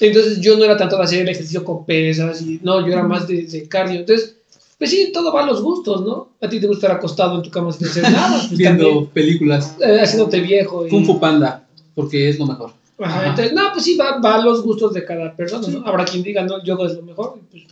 Entonces 0.00 0.40
yo 0.40 0.56
no 0.56 0.64
era 0.64 0.76
tanto 0.76 0.96
de 0.96 1.04
hacer 1.04 1.20
el 1.22 1.28
ejercicio 1.28 1.62
con 1.64 1.84
pesas 1.86 2.42
y 2.42 2.58
no, 2.62 2.80
yo 2.84 2.92
era 2.92 3.04
más 3.04 3.28
de, 3.28 3.42
de 3.42 3.68
cardio. 3.68 4.00
Entonces, 4.00 4.36
pues 4.76 4.90
sí, 4.90 5.12
todo 5.12 5.32
va 5.32 5.44
a 5.44 5.46
los 5.46 5.62
gustos, 5.62 6.04
¿no? 6.04 6.30
A 6.40 6.48
ti 6.48 6.58
te 6.58 6.66
gusta 6.66 6.86
estar 6.88 6.98
acostado 6.98 7.36
en 7.36 7.42
tu 7.42 7.50
cama 7.50 7.70
sin 7.72 7.86
hacer 7.86 8.02
nada, 8.02 8.44
pues 8.48 8.58
Viendo 8.58 8.84
también, 8.88 9.06
películas. 9.10 9.76
eh, 9.80 10.00
haciéndote 10.00 10.40
viejo. 10.40 10.84
Y, 10.84 10.90
Kung 10.90 11.06
Fu 11.06 11.20
Panda, 11.20 11.64
porque 11.94 12.28
es 12.28 12.38
lo 12.40 12.46
mejor. 12.46 12.72
Ajá, 12.98 13.18
Ajá. 13.20 13.28
entonces, 13.30 13.52
no, 13.52 13.62
pues 13.72 13.84
sí, 13.84 13.96
va, 13.96 14.18
va 14.20 14.34
a 14.34 14.44
los 14.44 14.62
gustos 14.64 14.92
de 14.94 15.04
cada 15.04 15.34
persona, 15.36 15.68
¿no? 15.68 15.86
Habrá 15.86 16.04
quien 16.04 16.24
diga, 16.24 16.42
no, 16.42 16.62
yoga 16.64 16.86
es 16.86 16.94
lo 16.94 17.02
mejor. 17.02 17.38
Pues, 17.52 17.62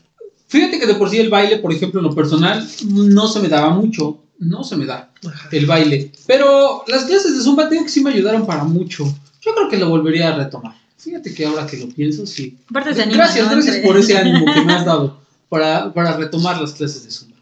Fíjate 0.52 0.78
que 0.78 0.86
de 0.86 0.96
por 0.96 1.08
sí 1.08 1.18
el 1.18 1.30
baile, 1.30 1.56
por 1.56 1.72
ejemplo, 1.72 1.98
en 1.98 2.04
lo 2.04 2.14
personal, 2.14 2.68
no 2.90 3.26
se 3.26 3.40
me 3.40 3.48
daba 3.48 3.70
mucho. 3.70 4.18
No 4.38 4.62
se 4.62 4.76
me 4.76 4.84
da 4.84 5.10
ajá. 5.26 5.48
el 5.50 5.64
baile. 5.64 6.12
Pero 6.26 6.84
las 6.88 7.04
clases 7.04 7.34
de 7.34 7.42
Zumba, 7.42 7.70
tengo 7.70 7.84
que 7.84 7.88
sí 7.88 8.02
me 8.02 8.10
ayudaron 8.10 8.44
para 8.44 8.62
mucho. 8.64 9.04
Yo 9.40 9.54
creo 9.54 9.70
que 9.70 9.78
lo 9.78 9.88
volvería 9.88 10.28
a 10.28 10.36
retomar. 10.36 10.76
Fíjate 10.98 11.32
que 11.32 11.46
ahora 11.46 11.66
que 11.66 11.78
lo 11.78 11.88
pienso, 11.88 12.26
sí. 12.26 12.58
Aparte 12.68 12.94
se 12.94 13.02
anima, 13.02 13.16
Gracias, 13.16 13.46
¿no? 13.46 13.52
gracias 13.52 13.76
por 13.78 13.96
ese 13.96 14.18
ánimo 14.18 14.44
que 14.52 14.60
me 14.60 14.74
has 14.74 14.84
dado 14.84 15.22
para, 15.48 15.90
para 15.94 16.18
retomar 16.18 16.60
las 16.60 16.72
clases 16.72 17.02
de 17.04 17.10
Zumba. 17.10 17.38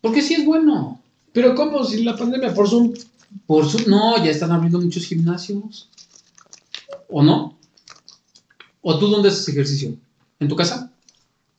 Porque 0.00 0.22
sí 0.22 0.34
es 0.34 0.44
bueno. 0.44 1.00
Pero 1.32 1.56
¿cómo? 1.56 1.82
Si 1.82 2.04
la 2.04 2.16
pandemia 2.16 2.54
por 2.54 2.68
Zoom... 2.68 2.94
Por 3.48 3.68
su, 3.68 3.90
no, 3.90 4.24
ya 4.24 4.30
están 4.30 4.52
abriendo 4.52 4.80
muchos 4.80 5.06
gimnasios. 5.06 5.88
¿O 7.08 7.24
no? 7.24 7.58
¿O 8.80 8.96
tú 8.96 9.08
dónde 9.08 9.30
haces 9.30 9.48
ejercicio? 9.48 9.96
¿En 10.38 10.46
tu 10.46 10.54
casa? 10.54 10.92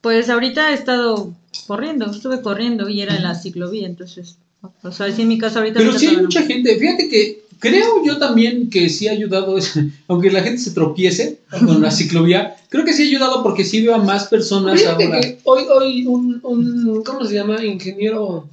Pues 0.08 0.30
ahorita 0.30 0.72
he 0.72 0.74
estado 0.74 1.34
corriendo, 1.68 2.10
estuve 2.10 2.42
corriendo 2.42 2.88
y 2.88 3.02
era 3.02 3.18
en 3.18 3.24
la 3.24 3.36
ciclovía, 3.36 3.86
entonces, 3.86 4.38
o 4.82 4.90
sea, 4.90 5.12
sí 5.12 5.24
en 5.24 5.28
mi 5.28 5.38
casa 5.38 5.60
ahorita... 5.60 5.80
Pero 5.80 6.00
sí 6.00 6.08
hay 6.08 6.16
no. 6.16 6.22
mucha 6.22 6.44
gente. 6.44 6.78
Fíjate 6.78 7.10
que 7.10 7.42
creo 7.60 8.02
yo 8.06 8.18
también 8.18 8.70
que 8.70 8.88
sí 8.88 9.10
ha 9.10 9.12
ayudado, 9.12 9.58
eso, 9.58 9.82
aunque 10.08 10.32
la 10.32 10.44
gente 10.44 10.60
se 10.60 10.72
tropiece 10.72 11.40
con 11.50 11.82
la 11.82 11.92
ciclovía, 11.92 12.56
creo 12.70 12.86
que 12.86 12.94
sí 12.94 13.04
ha 13.04 13.08
ayudado 13.08 13.44
porque 13.44 13.66
sí 13.66 13.82
veo 13.82 13.96
a 13.96 13.98
más 13.98 14.28
personas 14.28 14.80
Fíjate 14.80 15.04
ahora. 15.04 15.20
que 15.20 15.40
hoy, 15.44 15.66
hoy 15.70 16.06
un, 16.06 16.40
un, 16.42 17.04
¿cómo 17.04 17.26
se 17.26 17.36
llama? 17.36 17.62
Ingeniero, 17.66 18.48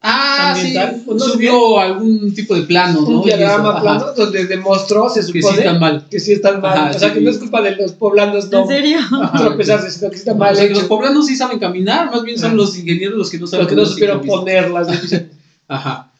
Ah, 0.00 0.54
sí, 0.54 0.68
ambiental, 0.76 1.02
pues 1.04 1.18
no 1.18 1.24
subió 1.26 1.80
algún 1.80 2.32
tipo 2.32 2.54
de 2.54 2.62
plano, 2.62 3.00
¿no? 3.00 3.18
un 3.18 3.24
diagrama 3.24 3.70
ajá, 3.70 3.80
plano 3.80 4.06
donde 4.16 4.46
demostró, 4.46 5.08
se 5.08 5.20
Que 5.20 5.26
sí 5.26 5.40
supone, 5.42 5.58
está 5.58 5.78
mal. 5.78 6.06
que 6.08 6.20
sí 6.20 6.32
están 6.32 6.60
mal. 6.60 6.78
Ajá, 6.78 6.90
o 6.94 6.98
sea, 7.00 7.08
sí. 7.08 7.14
que 7.16 7.20
no 7.22 7.30
es 7.30 7.38
culpa 7.38 7.62
de 7.62 7.74
los 7.74 7.92
poblanos 7.92 8.48
no 8.48 8.60
¿En 8.62 8.68
serio? 8.68 8.98
Ajá, 9.22 9.38
tropezarse, 9.38 9.90
sino 9.90 10.10
que 10.10 10.16
está 10.16 10.32
O 10.32 10.36
mal 10.36 10.54
sea, 10.54 10.68
los 10.68 10.84
poblanos 10.84 11.26
sí 11.26 11.34
saben 11.34 11.58
caminar, 11.58 12.12
más 12.12 12.22
bien 12.22 12.38
son 12.38 12.52
Ah. 12.52 12.54
los 12.54 12.78
ingenieros 12.78 13.18
los 13.18 13.28
que 13.30 13.38
no 13.38 13.46
saben. 13.48 13.64
Los 13.66 13.70
que 13.70 13.76
no 13.76 13.86
supieron 13.86 14.20
ponerlas. 14.24 14.86
Ajá. 15.68 16.10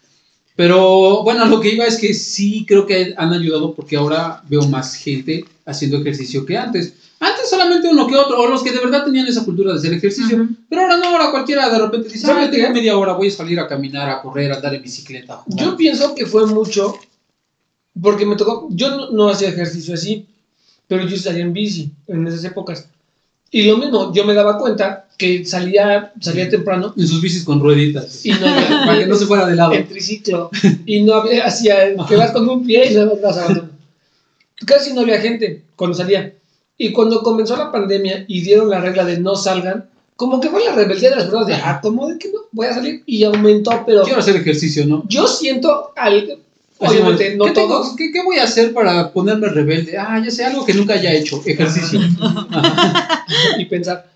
Pero 0.57 1.23
bueno, 1.23 1.45
lo 1.47 1.61
que 1.61 1.73
iba 1.73 1.87
es 1.87 1.99
que 1.99 2.13
sí 2.15 2.65
creo 2.67 2.85
que 2.85 3.15
han 3.17 3.33
ayudado 3.33 3.75
porque 3.75 3.97
ahora 3.97 4.43
veo 4.49 4.63
más 4.63 4.97
gente 4.97 5.45
haciendo 5.65 5.99
ejercicio 5.99 6.45
que 6.45 6.57
antes. 6.57 6.95
Solamente 7.49 7.89
uno 7.89 8.07
que 8.07 8.17
otro, 8.17 8.39
o 8.39 8.47
los 8.47 8.63
que 8.63 8.73
de 8.73 8.81
verdad 8.81 9.05
tenían 9.05 9.27
esa 9.27 9.45
cultura 9.45 9.73
de 9.73 9.79
hacer 9.79 9.93
ejercicio. 9.93 10.37
Ujú. 10.37 10.55
Pero 10.69 10.83
ahora 10.83 10.97
no, 10.97 11.09
ahora 11.09 11.31
cualquiera 11.31 11.69
de 11.69 11.79
repente 11.79 12.09
dice, 12.09 12.27
¿Sabe 12.27 12.45
ah, 12.45 12.51
tengo 12.51 12.71
media 12.71 12.97
hora, 12.97 13.15
voy 13.15 13.29
a 13.29 13.31
salir 13.31 13.59
a 13.61 13.69
caminar, 13.69 14.09
a 14.09 14.21
correr, 14.21 14.53
a 14.53 14.57
andar 14.57 14.75
en 14.75 14.83
bicicleta. 14.83 15.35
a 15.35 15.37
jugar". 15.39 15.65
Yo 15.65 15.77
pienso 15.77 16.15
que 16.15 16.27
fue 16.27 16.47
mucho 16.47 16.99
porque 18.01 18.27
me 18.27 18.37
tocó. 18.37 18.69
Yo 18.71 18.91
no, 18.91 19.11
no 19.11 19.29
hacía 19.29 19.49
ejercicio 19.49 19.95
así, 19.95 20.27
pero 20.87 21.07
yo 21.07 21.17
salía 21.17 21.43
en 21.43 21.53
bici 21.53 21.91
en 22.07 22.27
esas 22.27 22.45
épocas. 22.45 22.89
Y 23.51 23.63
lo 23.63 23.79
mismo, 23.79 24.13
yo 24.13 24.25
me 24.25 24.35
daba 24.35 24.59
cuenta 24.59 25.07
que 25.17 25.45
salía, 25.45 26.13
salía 26.21 26.49
temprano 26.49 26.93
En 26.97 27.09
sus 27.09 27.21
bicis 27.21 27.45
con 27.45 27.61
rueditas. 27.61 28.25
y 28.25 28.31
no 28.31 28.41
para 28.87 28.99
que 28.99 29.07
no 29.07 29.17
se 29.17 29.27
fuera 29.27 29.47
de 29.47 29.57
lado. 29.57 29.73
En 29.73 29.89
triciclo. 29.89 30.51
Y 30.87 31.03
no 31.03 31.15
había. 31.15 31.47
Hacía. 31.47 31.95
Que 32.07 32.17
vas 32.17 32.31
con 32.31 32.49
un 32.49 32.65
pie 32.67 32.91
y 32.91 32.95
luego 32.95 33.19
vas 33.23 33.37
avanzando. 33.37 33.71
Casi 34.67 34.93
no 34.93 35.03
había 35.03 35.21
gente 35.21 35.63
cuando 35.77 35.97
salía. 35.97 36.35
Y 36.79 36.93
cuando 36.93 37.23
comenzó 37.23 37.57
la 37.57 37.73
pandemia 37.73 38.25
y 38.29 38.41
dieron 38.41 38.71
la 38.71 38.81
regla 38.81 39.05
de 39.05 39.19
no 39.19 39.35
salgan, 39.37 39.89
como 40.17 40.41
que 40.41 40.49
fue 40.49 40.65
la 40.65 40.73
rebeldía 40.75 41.11
de 41.11 41.17
las 41.17 41.25
personas 41.25 41.47
de, 41.49 41.55
ah, 41.55 41.81
¿cómo 41.83 42.09
de 42.09 42.19
que 42.19 42.29
no? 42.29 42.41
Voy 42.53 42.67
a 42.69 42.75
salir. 42.75 43.03
Y 43.07 43.25
aumentó, 43.25 43.83
pero 43.85 44.03
Quiero 44.05 44.21
hacer 44.21 44.37
ejercicio, 44.37 44.87
¿no? 44.87 45.05
yo 45.09 45.27
siento 45.27 45.91
al. 45.97 46.39
Obviamente, 46.81 47.35
no 47.35 47.47
¿qué, 47.47 47.51
tengo- 47.51 47.69
todos. 47.81 47.97
qué- 47.97 48.13
qué 48.13 48.23
voy 48.23 48.37
a 48.39 48.45
hacer 48.45 48.73
para 48.73 49.13
ponerme 49.13 49.49
rebelde? 49.49 49.99
Ah, 49.99 50.23
ya 50.25 50.31
sé, 50.31 50.45
algo 50.45 50.65
que 50.65 50.75
nunca 50.75 50.95
haya 50.95 51.13
hecho, 51.13 51.43
ejercicio. 51.45 51.99
y 53.59 53.65
pensar. 53.65 54.09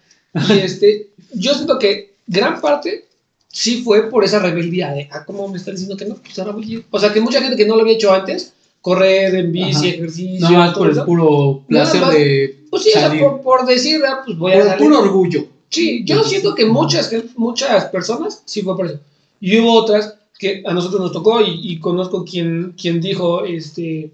Y 0.48 0.58
este, 0.60 1.08
yo 1.34 1.54
siento 1.54 1.78
que 1.78 2.14
gran 2.26 2.60
parte 2.60 3.06
sí 3.48 3.82
fue 3.82 4.08
por 4.08 4.24
esa 4.24 4.38
rebeldía 4.38 4.92
de, 4.92 5.08
ah, 5.12 5.24
¿cómo 5.26 5.48
me 5.48 5.58
están 5.58 5.74
diciendo 5.74 5.96
que 5.96 6.04
no? 6.06 6.14
Pues 6.16 6.38
ahora 6.38 6.52
voy 6.52 6.64
a 6.64 6.72
ir. 6.74 6.84
O 6.90 6.98
sea, 6.98 7.12
que 7.12 7.20
mucha 7.20 7.40
gente 7.40 7.56
que 7.56 7.66
no 7.66 7.74
lo 7.76 7.82
había 7.82 7.94
hecho 7.94 8.12
antes, 8.12 8.52
correr 8.82 9.34
en 9.36 9.50
bici, 9.52 9.86
Ajá. 9.88 9.96
ejercicio, 9.96 10.40
Nada 10.50 10.58
más 10.66 10.76
por 10.76 10.88
el 10.88 10.92
eso, 10.92 11.06
puro 11.06 11.62
placer 11.68 12.00
más. 12.02 12.12
de 12.12 12.58
Pues 12.68 12.82
sí, 12.82 12.88
o 12.90 12.92
sea, 12.92 13.02
Salir. 13.08 13.20
por, 13.22 13.40
por 13.40 13.64
decir, 13.66 14.00
ah, 14.06 14.20
pues 14.26 14.36
voy 14.36 14.52
a 14.52 14.56
Por 14.56 14.64
salir. 14.66 14.84
puro 14.84 15.00
orgullo. 15.00 15.44
Sí, 15.70 16.02
yo 16.04 16.22
siento 16.24 16.54
que 16.54 16.66
muchas, 16.66 17.10
muchas 17.36 17.86
personas 17.86 18.42
sí 18.44 18.60
fue 18.60 18.76
por 18.76 18.86
eso. 18.86 18.98
Y 19.40 19.58
hubo 19.58 19.72
otras 19.72 20.14
que 20.38 20.62
a 20.66 20.74
nosotros 20.74 21.00
nos 21.00 21.12
tocó 21.12 21.40
y, 21.40 21.60
y 21.62 21.78
conozco 21.78 22.24
quien, 22.24 22.74
quien 22.76 23.00
dijo, 23.00 23.44
este, 23.44 24.10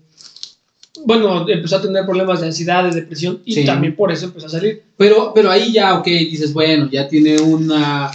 bueno, 1.05 1.49
empezó 1.49 1.77
a 1.77 1.83
tener 1.83 2.05
problemas 2.05 2.41
de 2.41 2.47
ansiedad, 2.49 2.85
de 2.85 2.91
depresión 3.01 3.41
y 3.45 3.55
Sí. 3.55 3.65
también 3.65 3.95
por 3.97 4.13
eso 4.13 4.27
empezó 4.27 4.47
a 4.47 4.51
salir. 4.51 4.83
Pero, 4.97 5.33
pero 5.35 5.51
ahí 5.51 5.73
ya, 5.73 5.99
ok, 5.99 6.05
dices, 6.07 6.53
bueno, 6.53 6.89
ya 6.91 7.09
tiene 7.09 7.41
una. 7.41 8.11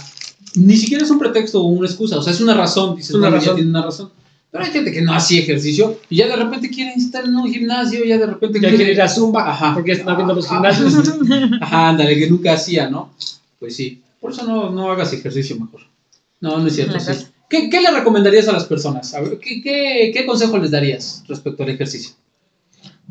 Ni 0.54 0.76
siquiera 0.76 1.02
es 1.02 1.10
un 1.10 1.18
pretexto 1.18 1.60
o 1.62 1.66
una 1.66 1.86
excusa, 1.88 2.18
o 2.18 2.22
sea, 2.22 2.32
es 2.32 2.40
una 2.40 2.54
razón. 2.54 2.94
Dices, 2.96 3.14
Una 3.14 3.22
bueno, 3.28 3.36
razón. 3.36 3.50
ya 3.52 3.54
tiene 3.56 3.70
una 3.70 3.82
razón. 3.82 4.10
Pero 4.54 4.66
hay 4.66 4.70
gente 4.70 4.92
que 4.92 5.02
no 5.02 5.12
hacía 5.12 5.40
ejercicio 5.40 5.98
y 6.08 6.14
ya 6.18 6.28
de 6.28 6.36
repente 6.36 6.70
quiere 6.70 6.92
estar 6.94 7.24
en 7.24 7.34
un 7.34 7.52
gimnasio, 7.52 8.04
ya 8.04 8.18
de 8.18 8.26
repente 8.26 8.60
Ya 8.60 8.68
quiere 8.68 8.92
ir 8.92 9.02
a 9.02 9.08
Zumba, 9.08 9.50
Ajá. 9.50 9.74
porque 9.74 9.90
están 9.90 10.10
abriendo 10.10 10.32
los 10.32 10.46
Ah. 10.48 10.54
gimnasios. 10.54 10.94
Ajá, 11.60 11.88
ándale, 11.88 12.16
que 12.16 12.30
nunca 12.30 12.52
hacía, 12.52 12.88
¿no? 12.88 13.10
Pues 13.58 13.74
sí. 13.74 14.00
Por 14.20 14.30
eso 14.30 14.44
no, 14.46 14.70
no 14.70 14.92
hagas 14.92 15.12
ejercicio 15.12 15.58
mejor. 15.58 15.80
No, 16.40 16.58
no 16.60 16.68
es 16.68 16.74
cierto. 16.76 17.00
Sí. 17.00 17.10
¿Qué, 17.50 17.68
qué 17.68 17.80
le 17.80 17.90
recomendarías 17.90 18.46
a 18.46 18.52
las 18.52 18.64
personas? 18.66 19.12
A 19.14 19.22
ver, 19.22 19.38
¿qué, 19.40 19.60
qué, 19.60 20.12
qué 20.14 20.24
consejo 20.24 20.56
les 20.58 20.70
darías 20.70 21.24
respecto 21.26 21.64
al 21.64 21.70
ejercicio? 21.70 22.12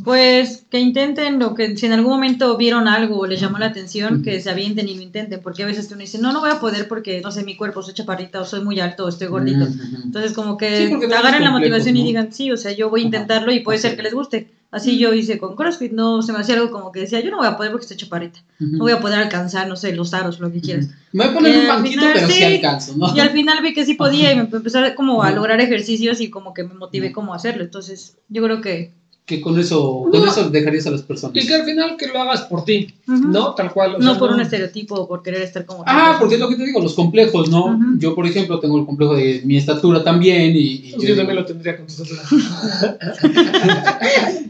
Pues 0.04 0.66
que 0.72 0.80
intenten 0.80 1.38
lo 1.38 1.54
que 1.54 1.78
si 1.78 1.86
en 1.86 1.94
algún 1.94 2.14
momento 2.14 2.58
vieron 2.58 2.88
algo 2.88 3.20
o 3.20 3.28
les 3.28 3.40
llamó 3.40 3.60
la 3.60 3.68
atención, 3.68 4.24
que 4.24 4.40
se 4.42 4.50
avienten 4.50 4.88
y 4.90 4.96
lo 4.96 5.02
intenten, 5.02 5.40
porque 5.42 5.64
a 5.64 5.66
veces 5.68 5.88
uno 5.92 6.00
dice, 6.02 6.18
no, 6.18 6.34
no 6.34 6.40
voy 6.42 6.50
a 6.50 6.60
poder 6.60 6.88
porque, 6.88 7.22
no 7.22 7.32
sé, 7.32 7.44
mi 7.44 7.56
cuerpo 7.56 7.84
soy 7.84 7.94
chaparrita 7.94 8.42
o 8.42 8.46
soy 8.46 8.64
muy 8.64 8.80
alto 8.80 9.06
o 9.06 9.10
estoy 9.10 9.28
gordito. 9.28 9.68
Entonces 10.04 10.34
como 10.34 10.54
Sí, 10.54 10.58
que 10.60 10.88
tenemos 10.88 11.14
agarren 11.14 11.44
la 11.44 11.52
motivación 11.52 11.94
¿no? 11.94 12.02
y 12.02 12.04
digan, 12.04 12.34
sí, 12.34 12.52
o 12.52 12.58
sea, 12.58 12.72
yo 12.72 12.90
voy 12.90 13.02
a 13.02 13.06
intentarlo 13.06 13.52
y 13.54 13.60
puede 13.60 13.78
ser 13.78 13.96
que 13.96 14.02
les 14.04 14.14
guste. 14.16 14.50
Así 14.72 14.98
yo 14.98 15.14
hice 15.14 15.38
con 15.38 15.56
CrossFit, 15.56 15.92
no 15.92 16.24
se 16.24 16.34
me 16.34 16.40
hacía 16.40 16.56
algo 16.56 16.72
como 16.72 16.92
que 16.92 17.02
decía, 17.02 17.20
yo 17.20 17.30
no 17.30 17.38
voy 17.38 17.46
a 17.46 17.56
poder 17.56 17.72
porque 17.72 17.84
estoy 17.84 17.98
chaparrita, 17.98 18.40
no 18.60 18.80
voy 18.80 18.92
a 18.92 19.00
poder 19.00 19.20
alcanzar, 19.20 19.68
no 19.68 19.76
sé, 19.76 19.94
los 19.96 20.16
aros, 20.16 20.40
lo 20.40 20.52
que 20.52 20.60
quieras. 20.62 20.88
Me 21.12 21.26
voy 21.26 21.32
a 21.32 21.34
poner 21.36 21.52
Y 21.54 21.60
un 21.60 21.62
al 21.62 21.68
banquito, 21.68 22.00
final, 22.00 22.12
pero 22.16 22.28
sí, 22.28 22.34
sí. 22.34 22.44
alcanzo, 22.44 22.98
¿no? 22.98 23.16
Y 23.16 23.20
al 23.20 23.30
final 23.30 23.62
vi 23.62 23.76
que 23.76 23.86
sí 23.86 23.94
podía 23.94 24.32
y 24.32 24.36
me 24.38 24.42
empecé 24.52 24.80
a- 24.80 24.96
como 24.96 25.22
a 25.22 25.30
lograr 25.32 25.62
ejercicios 25.62 26.20
y 26.22 26.32
como 26.32 26.56
que 26.56 26.64
me 26.64 26.74
motivé 26.74 27.12
como 27.12 27.34
a 27.34 27.36
hacerlo. 27.36 27.64
Entonces, 27.64 28.18
yo 28.30 28.42
creo 28.44 28.62
que... 28.62 28.92
Que 29.26 29.40
con 29.40 29.58
eso, 29.58 30.04
con 30.12 30.28
eso 30.28 30.50
dejarías 30.50 30.86
a 30.88 30.92
las 30.92 31.02
personas. 31.02 31.42
Y 31.42 31.48
que 31.48 31.54
al 31.56 31.64
final 31.64 31.96
que 31.98 32.08
lo 32.08 32.20
hagas 32.22 32.42
por 32.42 32.66
ti. 32.66 32.94
¿no? 33.08 33.54
Tal 33.56 33.72
cual. 33.72 33.96
o 33.96 34.00
No 34.00 34.12
sea, 34.12 34.20
por 34.20 34.32
un 34.32 34.42
estereotipo 34.42 34.96
o 34.96 35.08
por 35.08 35.24
querer 35.24 35.44
estar 35.44 35.66
como... 35.66 35.82
Ah, 35.88 36.18
porque 36.20 36.36
es 36.36 36.42
lo 36.42 36.50
que 36.50 36.58
te 36.58 36.66
digo, 36.66 36.82
los 36.82 36.94
complejos, 36.94 37.50
¿no? 37.50 37.80
Yo, 38.00 38.14
por 38.16 38.28
ejemplo, 38.28 38.60
tengo 38.60 38.78
el 38.78 38.86
complejo 38.86 39.16
de 39.16 39.42
mi 39.46 39.56
estatura 39.56 40.04
también 40.04 40.54
y, 40.58 40.60
y 40.60 40.92
Yo, 40.92 40.98
yo 41.00 41.16
también 41.16 41.28
digo- 41.30 41.34
lo 41.40 41.46
tendría 41.46 41.78
con 41.78 41.88
tus 41.88 42.00
otras. 42.02 42.20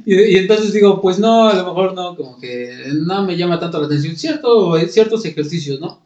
y, 0.05 0.13
y 0.15 0.35
entonces 0.37 0.73
digo, 0.73 0.99
pues 1.01 1.19
no, 1.19 1.49
a 1.49 1.53
lo 1.53 1.65
mejor 1.65 1.93
no, 1.93 2.15
como 2.15 2.39
que 2.39 2.87
no 2.93 3.23
me 3.25 3.37
llama 3.37 3.59
tanto 3.59 3.79
la 3.79 3.85
atención, 3.85 4.15
cierto, 4.15 4.75
ciertos 4.87 5.23
ejercicios, 5.25 5.79
¿no? 5.79 5.99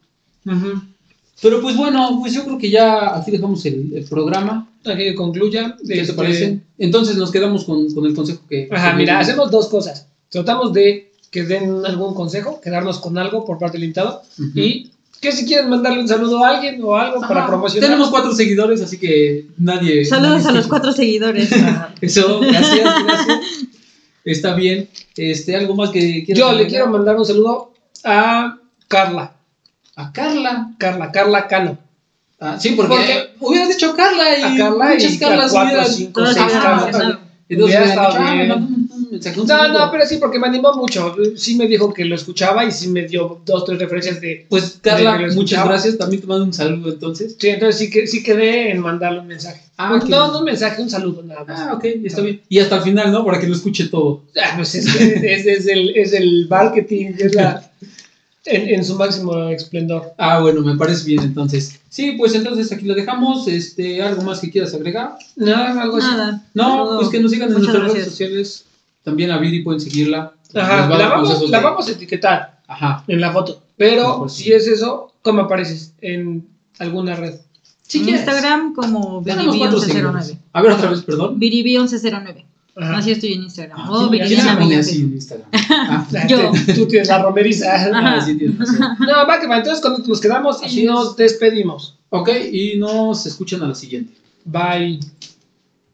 Pero 1.42 1.62
pues 1.62 1.76
bueno, 1.78 2.18
pues 2.20 2.34
yo 2.34 2.44
creo 2.44 2.58
que 2.58 2.70
ya 2.70 3.16
aquí 3.16 3.32
dejamos 3.32 3.66
el, 3.66 3.92
el 3.94 4.06
programa. 4.06 4.70
Aquí 4.86 5.04
que 5.04 5.16
concluya. 5.16 5.76
¿Qué 5.80 5.94
te 5.96 6.02
este, 6.02 6.14
parece? 6.14 6.60
Entonces 6.78 7.18
nos 7.18 7.32
quedamos 7.32 7.66
con, 7.66 7.94
con 7.94 8.06
el 8.06 8.16
consejo 8.16 8.42
que... 8.50 8.68
Ajá, 8.72 8.92
que- 8.92 8.98
mira, 8.98 9.20
hacemos 9.20 9.52
dos 9.52 9.68
cosas. 9.68 10.08
Tratamos 10.30 10.74
de 10.74 11.12
que 11.30 11.44
den 11.44 11.86
algún 11.86 12.16
consejo, 12.16 12.60
quedarnos 12.62 13.00
con 13.00 13.18
algo 13.18 13.46
por 13.46 13.60
parte 13.60 13.78
del 13.78 13.84
invitado. 13.86 14.24
Y 14.56 14.92
que 15.22 15.32
si 15.32 15.46
quieren 15.46 15.70
mandarle 15.70 16.00
un 16.00 16.08
saludo 16.08 16.44
a 16.44 16.50
alguien 16.50 16.82
o 16.84 16.96
algo 16.96 17.22
para 17.22 17.46
promocionar. 17.46 17.90
Tenemos 17.90 18.10
cuatro 18.10 18.34
seguidores, 18.34 18.82
así 18.82 18.98
que 18.98 19.48
nadie... 19.58 20.06
Saludos 20.06 20.44
nadie 20.44 20.50
a 20.50 20.52
los 20.54 20.68
cuatro 20.68 20.92
seguidores. 20.92 21.52
Ajá. 21.52 21.94
Eso, 22.02 22.40
gracias, 22.40 23.04
gracias. 23.06 23.40
Está 24.24 24.56
bien. 24.56 24.90
Este, 25.16 25.56
algo 25.56 25.76
más 25.76 25.90
que 25.90 26.24
quieras 26.26 26.40
Yo 26.40 26.46
le 26.48 26.52
agregar? 26.52 26.70
quiero 26.70 26.88
mandar 26.88 27.18
un 27.18 27.26
saludo 27.26 27.74
a 28.04 28.58
Carla. 28.88 29.37
A 29.98 30.12
Carla. 30.14 30.72
Carla, 30.78 31.12
Carla 31.12 31.48
Cano. 31.48 31.78
Ah, 32.40 32.56
sí, 32.60 32.70
porque, 32.78 32.96
Porque- 32.96 33.30
hubieras 33.40 33.70
dicho 33.70 33.96
Carla 33.96 34.38
y 34.38 34.44
A 34.44 34.58
Carla 34.58 34.86
muchas 34.94 35.14
y 35.14 35.18
Carlas 35.20 35.52
hubieran- 35.54 35.88
cinco, 35.92 36.26
seis 36.26 36.38
mencionado. 36.38 37.20
Entonces 37.50 37.80
dicho, 37.80 38.00
ah, 38.02 38.46
No, 39.38 39.48
saludo. 39.48 39.80
no, 39.86 39.92
pero 39.92 40.06
sí, 40.06 40.18
porque 40.18 40.38
me 40.38 40.48
animó 40.48 40.74
mucho. 40.74 41.16
Sí 41.38 41.56
me 41.56 41.66
dijo 41.66 41.94
que 41.94 42.04
lo 42.06 42.14
escuchaba 42.16 42.66
y 42.66 42.72
sí 42.72 42.90
me 42.90 43.08
dio 43.08 43.42
dos, 43.46 43.64
tres 43.66 43.80
referencias 43.80 44.20
de... 44.22 44.46
Pues 44.50 44.80
Carla, 44.82 45.18
de 45.18 45.34
muchas 45.34 45.66
gracias. 45.66 45.98
También 45.98 46.22
te 46.22 46.28
mando 46.28 46.44
un 46.44 46.54
saludo 46.54 46.90
entonces. 46.92 47.36
Sí, 47.40 47.48
entonces 47.48 47.80
sí, 47.80 47.90
que, 47.90 48.06
sí 48.06 48.22
quedé 48.22 48.70
en 48.72 48.82
mandarle 48.82 49.22
un 49.22 49.28
mensaje. 49.28 49.62
Ah, 49.78 49.96
Pues 49.98 50.10
no, 50.10 50.32
no 50.32 50.40
un 50.40 50.46
mensaje, 50.46 50.82
un 50.82 50.90
saludo 50.90 51.24
nada 51.24 51.46
más. 51.46 51.60
Ah, 51.60 51.74
ok, 51.74 51.86
está 52.04 52.22
bien. 52.22 52.42
Y 52.50 52.60
hasta 52.60 52.76
el 52.78 52.82
final, 52.82 53.12
¿no? 53.12 53.24
Para 53.26 53.40
que 53.40 53.48
lo 53.48 53.56
escuche 53.56 53.88
todo. 53.88 54.24
Ah, 54.44 54.54
pues 54.58 54.76
es, 54.76 54.94
que 54.94 55.34
es, 55.34 55.46
es 55.46 55.68
el, 55.68 55.96
es 55.96 56.14
el 56.14 56.48
marketing, 56.50 57.14
es 57.18 57.34
la, 57.34 57.64
en, 58.48 58.70
en 58.76 58.84
su 58.86 58.96
máximo 58.96 59.38
esplendor. 59.50 60.14
Ah, 60.18 60.40
bueno, 60.40 60.62
me 60.62 60.76
parece 60.76 61.06
bien 61.06 61.22
entonces. 61.24 61.80
Sí, 61.90 62.14
pues 62.18 62.34
entonces 62.36 62.72
aquí 62.72 62.86
lo 62.86 62.96
dejamos. 62.96 63.48
Este, 63.48 64.02
¿algo 64.02 64.22
más 64.24 64.40
que 64.40 64.50
quieras 64.52 64.74
agregar? 64.74 65.18
Nada, 65.36 65.82
algo 65.82 65.98
así. 65.98 66.08
Nada. 66.08 66.44
No, 66.54 66.64
Saludo. 66.78 66.98
pues 67.00 67.10
que 67.10 67.20
nos 67.20 67.32
sigan 67.32 67.50
en 67.50 67.56
nuestras 67.62 67.92
redes 67.94 68.06
sociales. 68.06 68.66
También 69.04 69.32
a 69.32 69.38
Viri 69.38 69.64
pueden 69.64 69.80
seguirla. 69.80 70.34
Va 70.56 70.62
Ajá, 70.64 70.90
la 70.98 71.10
vamos, 71.10 71.50
la 71.50 71.58
de- 71.60 71.64
vamos 71.64 71.88
a 71.88 71.92
etiquetar 71.92 72.62
Ajá. 72.68 73.04
en 73.08 73.22
la 73.22 73.32
foto. 73.32 73.62
Pero 73.78 74.04
Mejor 74.04 74.30
sí. 74.30 74.44
si 74.46 74.54
es 74.54 74.68
eso, 74.68 75.14
¿cómo 75.22 75.42
apareces? 75.44 75.94
En 76.02 76.48
alguna 76.80 77.16
red. 77.16 77.36
Si 77.84 78.00
en 78.00 78.04
quieres. 78.06 78.22
Instagram 78.22 78.74
como 78.74 79.22
Tenemos 79.24 79.56
cuatro 79.56 79.80
seguidores. 79.80 80.34
Viribi1109. 80.34 80.38
A 80.54 80.62
ver 80.62 80.72
otra 80.72 80.90
vez, 80.90 81.02
perdón. 81.04 81.40
Viribi1109. 81.40 82.44
Ajá. 82.80 82.98
Así 82.98 83.12
estoy 83.12 83.34
en 83.34 83.44
Instagram. 83.44 83.80
Ah, 83.82 83.90
O 83.92 83.98
¿quién- 84.00 84.12
Viribi 84.12 84.28
quién 84.30 84.40
se 84.42 84.46
Nami 84.48 84.64
pone 84.64 84.76
en. 84.76 85.14
Instagram? 85.14 85.48
Ah, 85.70 86.08
Yo. 86.28 86.52
Tú 86.76 86.88
tienes 86.88 87.08
la 87.08 87.24
romeriza. 87.24 87.90
ah, 87.94 88.22
sí, 88.24 88.36
tienes 88.38 88.58
razón. 88.60 88.78
No, 89.00 89.28
va 89.28 89.40
que 89.40 89.48
va. 89.48 89.58
Entonces 89.58 89.82
con 89.82 89.94
esto 89.96 90.08
nos 90.08 90.22
quedamos 90.22 90.64
Así 90.64 90.84
y 90.84 90.86
nos 90.86 91.12
es. 91.12 91.16
despedimos. 91.18 91.96
Ok, 92.10 92.30
y 92.52 92.78
nos 92.78 93.26
escuchan 93.26 93.62
a 93.64 93.68
la 93.68 93.76
siguiente. 93.76 94.14
Bye. 94.46 95.00